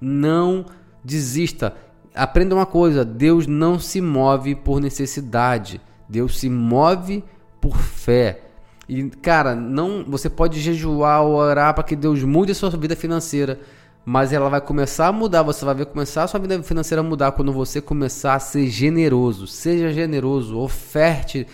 não 0.00 0.66
desista. 1.02 1.74
Aprenda 2.14 2.54
uma 2.54 2.66
coisa: 2.66 3.04
Deus 3.04 3.46
não 3.46 3.78
se 3.78 4.00
move 4.00 4.54
por 4.56 4.80
necessidade. 4.80 5.80
Deus 6.08 6.38
se 6.38 6.50
move 6.50 7.24
por 7.60 7.78
fé. 7.78 8.41
E, 8.88 9.08
cara, 9.22 9.54
não, 9.54 10.04
você 10.06 10.28
pode 10.28 10.60
jejuar 10.60 11.22
ou 11.22 11.34
orar 11.34 11.74
para 11.74 11.84
que 11.84 11.94
Deus 11.94 12.22
mude 12.22 12.52
a 12.52 12.54
sua 12.54 12.70
vida 12.70 12.96
financeira, 12.96 13.60
mas 14.04 14.32
ela 14.32 14.48
vai 14.48 14.60
começar 14.60 15.08
a 15.08 15.12
mudar, 15.12 15.42
você 15.42 15.64
vai 15.64 15.74
ver 15.74 15.86
começar 15.86 16.24
a 16.24 16.26
sua 16.26 16.40
vida 16.40 16.60
financeira 16.62 17.00
a 17.00 17.04
mudar 17.04 17.32
quando 17.32 17.52
você 17.52 17.80
começar 17.80 18.34
a 18.34 18.40
ser 18.40 18.66
generoso. 18.66 19.46
Seja 19.46 19.92
generoso, 19.92 20.58
oferte, 20.58 21.46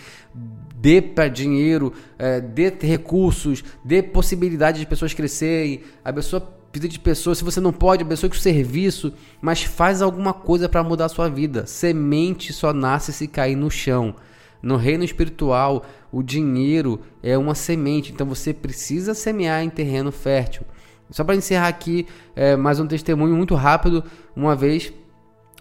dê 0.75 1.01
para 1.01 1.27
dinheiro, 1.27 1.93
é, 2.17 2.41
dê 2.41 2.73
recursos, 2.81 3.63
dê 3.85 4.01
possibilidade 4.01 4.79
de 4.79 4.85
pessoas 4.87 5.13
crescerem, 5.13 5.81
abençoa 6.03 6.59
vida 6.73 6.87
de 6.87 6.99
pessoas. 6.99 7.37
Se 7.37 7.43
você 7.43 7.59
não 7.59 7.71
pode, 7.71 8.03
abençoe 8.03 8.29
com 8.29 8.35
o 8.35 8.39
serviço, 8.39 9.13
mas 9.41 9.63
faz 9.63 10.01
alguma 10.01 10.33
coisa 10.33 10.69
para 10.69 10.83
mudar 10.83 11.05
a 11.05 11.09
sua 11.09 11.29
vida. 11.29 11.65
Semente 11.65 12.53
só 12.53 12.73
nasce 12.73 13.11
se 13.13 13.27
cair 13.27 13.55
no 13.55 13.69
chão. 13.69 14.15
No 14.61 14.75
reino 14.75 15.03
espiritual, 15.03 15.85
o 16.11 16.21
dinheiro 16.21 16.99
é 17.23 17.37
uma 17.37 17.55
semente, 17.55 18.11
então 18.11 18.27
você 18.27 18.53
precisa 18.53 19.13
semear 19.13 19.63
em 19.63 19.69
terreno 19.69 20.11
fértil. 20.11 20.63
Só 21.11 21.23
para 21.23 21.35
encerrar 21.35 21.67
aqui, 21.67 22.05
é, 22.35 22.55
mais 22.55 22.79
um 22.79 22.85
testemunho 22.85 23.35
muito 23.35 23.55
rápido. 23.55 24.03
Uma 24.35 24.55
vez, 24.55 24.93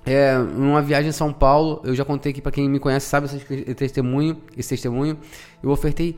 é, 0.05 0.37
numa 0.37 0.83
viagem 0.83 1.09
em 1.09 1.13
São 1.13 1.33
Paulo, 1.33 1.81
eu 1.85 1.95
já 1.95 2.05
contei 2.05 2.33
aqui 2.33 2.43
para 2.43 2.53
quem 2.53 2.69
me 2.69 2.79
conhece 2.79 3.07
sabe 3.07 3.27
esse 3.27 3.75
testemunho, 3.75 4.37
esse 4.57 4.69
testemunho. 4.71 5.17
Eu 5.63 5.71
ofertei 5.71 6.17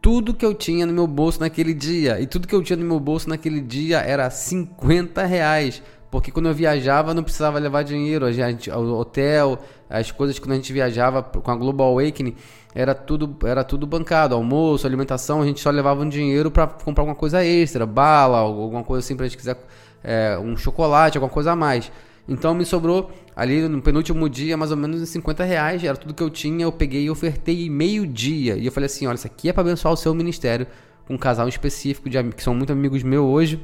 tudo 0.00 0.34
que 0.34 0.44
eu 0.44 0.54
tinha 0.54 0.86
no 0.86 0.92
meu 0.92 1.06
bolso 1.06 1.40
naquele 1.40 1.74
dia. 1.74 2.20
E 2.20 2.26
tudo 2.26 2.48
que 2.48 2.54
eu 2.54 2.62
tinha 2.62 2.76
no 2.76 2.84
meu 2.84 2.98
bolso 2.98 3.28
naquele 3.28 3.60
dia 3.60 3.98
era 3.98 4.28
50 4.30 5.24
reais. 5.24 5.82
Porque 6.12 6.30
quando 6.30 6.44
eu 6.44 6.54
viajava 6.54 7.14
não 7.14 7.22
precisava 7.22 7.58
levar 7.58 7.82
dinheiro, 7.84 8.26
a 8.26 8.30
gente, 8.30 8.70
o 8.70 8.98
hotel, 8.98 9.58
as 9.88 10.10
coisas 10.10 10.38
quando 10.38 10.52
a 10.52 10.56
gente 10.56 10.70
viajava 10.70 11.22
com 11.22 11.50
a 11.50 11.56
Global 11.56 11.88
Awakening, 11.88 12.36
era 12.74 12.94
tudo, 12.94 13.34
era 13.46 13.64
tudo 13.64 13.86
bancado, 13.86 14.34
almoço, 14.34 14.86
alimentação, 14.86 15.40
a 15.40 15.46
gente 15.46 15.58
só 15.62 15.70
levava 15.70 16.02
um 16.02 16.08
dinheiro 16.10 16.50
para 16.50 16.66
comprar 16.66 17.00
alguma 17.00 17.14
coisa 17.14 17.42
extra, 17.42 17.86
bala, 17.86 18.36
alguma 18.40 18.84
coisa 18.84 19.02
assim 19.02 19.16
para 19.16 19.24
a 19.24 19.28
gente 19.30 19.38
quiser, 19.38 19.56
é, 20.04 20.38
um 20.38 20.54
chocolate, 20.54 21.16
alguma 21.16 21.32
coisa 21.32 21.52
a 21.52 21.56
mais. 21.56 21.90
Então 22.28 22.54
me 22.54 22.66
sobrou 22.66 23.10
ali 23.34 23.66
no 23.66 23.80
penúltimo 23.80 24.28
dia 24.28 24.54
mais 24.54 24.70
ou 24.70 24.76
menos 24.76 25.08
50 25.08 25.42
reais, 25.44 25.82
era 25.82 25.96
tudo 25.96 26.12
que 26.12 26.22
eu 26.22 26.28
tinha, 26.28 26.64
eu 26.64 26.72
peguei 26.72 27.04
e 27.04 27.10
ofertei 27.10 27.70
meio 27.70 28.06
dia. 28.06 28.58
E 28.58 28.66
eu 28.66 28.70
falei 28.70 28.84
assim, 28.84 29.06
olha, 29.06 29.14
isso 29.14 29.26
aqui 29.26 29.48
é 29.48 29.52
para 29.54 29.62
abençoar 29.62 29.94
o 29.94 29.96
seu 29.96 30.14
ministério, 30.14 30.66
com 31.06 31.14
um 31.14 31.18
casal 31.18 31.48
específico, 31.48 32.10
de, 32.10 32.22
que 32.22 32.42
são 32.42 32.54
muito 32.54 32.70
amigos 32.70 33.02
meus 33.02 33.24
hoje, 33.24 33.58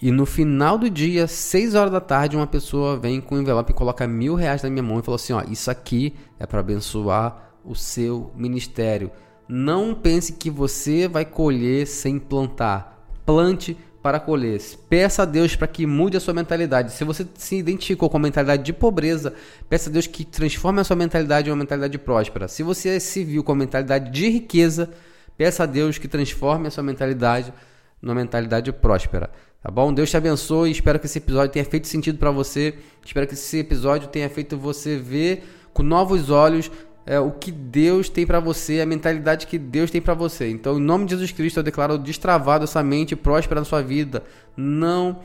e 0.00 0.12
no 0.12 0.24
final 0.24 0.78
do 0.78 0.88
dia, 0.88 1.26
6 1.26 1.74
horas 1.74 1.90
da 1.90 2.00
tarde, 2.00 2.36
uma 2.36 2.46
pessoa 2.46 2.96
vem 2.96 3.20
com 3.20 3.34
um 3.34 3.40
envelope 3.40 3.72
e 3.72 3.74
coloca 3.74 4.06
mil 4.06 4.34
reais 4.36 4.62
na 4.62 4.70
minha 4.70 4.82
mão 4.82 5.00
e 5.00 5.02
falou 5.02 5.16
assim: 5.16 5.32
ó, 5.32 5.42
isso 5.50 5.70
aqui 5.70 6.14
é 6.38 6.46
para 6.46 6.60
abençoar 6.60 7.52
o 7.64 7.74
seu 7.74 8.30
ministério. 8.36 9.10
Não 9.48 9.94
pense 9.94 10.34
que 10.34 10.50
você 10.50 11.08
vai 11.08 11.24
colher 11.24 11.86
sem 11.86 12.18
plantar. 12.18 12.96
Plante 13.26 13.76
para 14.02 14.20
colher. 14.20 14.60
Peça 14.88 15.22
a 15.22 15.24
Deus 15.24 15.56
para 15.56 15.66
que 15.66 15.84
mude 15.84 16.16
a 16.16 16.20
sua 16.20 16.32
mentalidade. 16.32 16.92
Se 16.92 17.02
você 17.02 17.26
se 17.34 17.56
identificou 17.56 18.08
com 18.08 18.16
a 18.16 18.20
mentalidade 18.20 18.62
de 18.62 18.72
pobreza, 18.72 19.34
peça 19.68 19.90
a 19.90 19.92
Deus 19.92 20.06
que 20.06 20.24
transforme 20.24 20.80
a 20.80 20.84
sua 20.84 20.96
mentalidade 20.96 21.48
em 21.48 21.52
uma 21.52 21.58
mentalidade 21.58 21.98
próspera. 21.98 22.46
Se 22.46 22.62
você 22.62 23.00
se 23.00 23.24
viu 23.24 23.42
com 23.42 23.52
a 23.52 23.56
mentalidade 23.56 24.10
de 24.10 24.28
riqueza, 24.28 24.90
peça 25.36 25.64
a 25.64 25.66
Deus 25.66 25.98
que 25.98 26.06
transforme 26.06 26.68
a 26.68 26.70
sua 26.70 26.84
mentalidade 26.84 27.52
numa 28.00 28.14
mentalidade 28.14 28.72
próspera. 28.72 29.30
Tá 29.60 29.70
bom? 29.70 29.92
Deus 29.92 30.10
te 30.10 30.16
abençoe. 30.16 30.70
Espero 30.70 30.98
que 31.00 31.06
esse 31.06 31.18
episódio 31.18 31.52
tenha 31.52 31.64
feito 31.64 31.88
sentido 31.88 32.18
para 32.18 32.30
você. 32.30 32.74
Espero 33.04 33.26
que 33.26 33.34
esse 33.34 33.58
episódio 33.58 34.08
tenha 34.08 34.28
feito 34.30 34.56
você 34.56 34.96
ver 34.96 35.44
com 35.72 35.82
novos 35.82 36.30
olhos 36.30 36.70
é, 37.08 37.18
o 37.18 37.30
que 37.30 37.50
Deus 37.50 38.10
tem 38.10 38.26
para 38.26 38.38
você, 38.38 38.82
a 38.82 38.86
mentalidade 38.86 39.46
que 39.46 39.58
Deus 39.58 39.90
tem 39.90 40.00
para 40.00 40.12
você. 40.12 40.50
Então, 40.50 40.78
em 40.78 40.82
nome 40.82 41.06
de 41.06 41.12
Jesus 41.12 41.32
Cristo, 41.32 41.58
eu 41.58 41.62
declaro 41.62 41.96
destravado 41.96 42.64
essa 42.64 42.82
mente 42.82 43.16
próspera 43.16 43.62
na 43.62 43.64
sua 43.64 43.82
vida. 43.82 44.22
Não, 44.54 45.20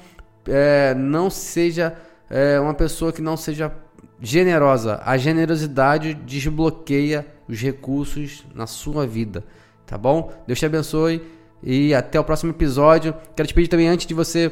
é, 0.48 0.94
não 0.94 1.30
seja 1.30 1.94
é, 2.30 2.58
uma 2.58 2.74
pessoa 2.74 3.12
que 3.12 3.22
não 3.22 3.36
seja 3.36 3.70
generosa. 4.22 5.02
A 5.04 5.18
generosidade 5.18 6.14
desbloqueia 6.14 7.28
os 7.50 7.60
recursos 7.60 8.46
na 8.56 8.66
sua 8.66 9.06
vida. 9.06 9.44
Tá 9.86 9.98
bom? 9.98 10.32
Deus 10.48 10.58
te 10.58 10.66
abençoe. 10.66 11.22
E 11.64 11.94
até 11.94 12.20
o 12.20 12.24
próximo 12.24 12.52
episódio. 12.52 13.16
Quero 13.36 13.48
te 13.48 13.54
pedir 13.54 13.68
também, 13.68 13.88
antes 13.88 14.06
de 14.06 14.14
você 14.14 14.52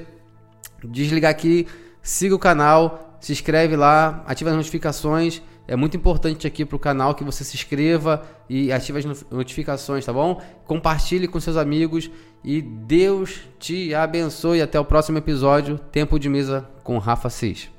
desligar 0.84 1.30
aqui, 1.30 1.68
siga 2.02 2.34
o 2.34 2.40
canal, 2.40 3.18
se 3.20 3.32
inscreve 3.32 3.76
lá, 3.76 4.24
ative 4.26 4.50
as 4.50 4.56
notificações. 4.56 5.42
É 5.68 5.76
muito 5.76 5.96
importante 5.96 6.48
aqui 6.48 6.66
para 6.66 6.76
o 6.76 6.80
canal 6.80 7.14
que 7.14 7.24
você 7.24 7.44
se 7.44 7.56
inscreva 7.56 8.24
e 8.50 8.72
ative 8.72 9.00
as 9.00 9.06
notificações, 9.32 10.06
tá 10.06 10.12
bom? 10.12 10.42
Compartilhe 10.66 11.28
com 11.28 11.40
seus 11.40 11.56
amigos 11.56 12.10
e 12.44 12.62
Deus 12.62 13.42
te 13.60 13.94
abençoe. 13.94 14.62
Até 14.62 14.80
o 14.80 14.86
próximo 14.86 15.18
episódio. 15.18 15.78
Tempo 15.78 16.20
de 16.20 16.28
mesa 16.28 16.68
com 16.84 16.98
Rafa 16.98 17.30
Cis. 17.30 17.70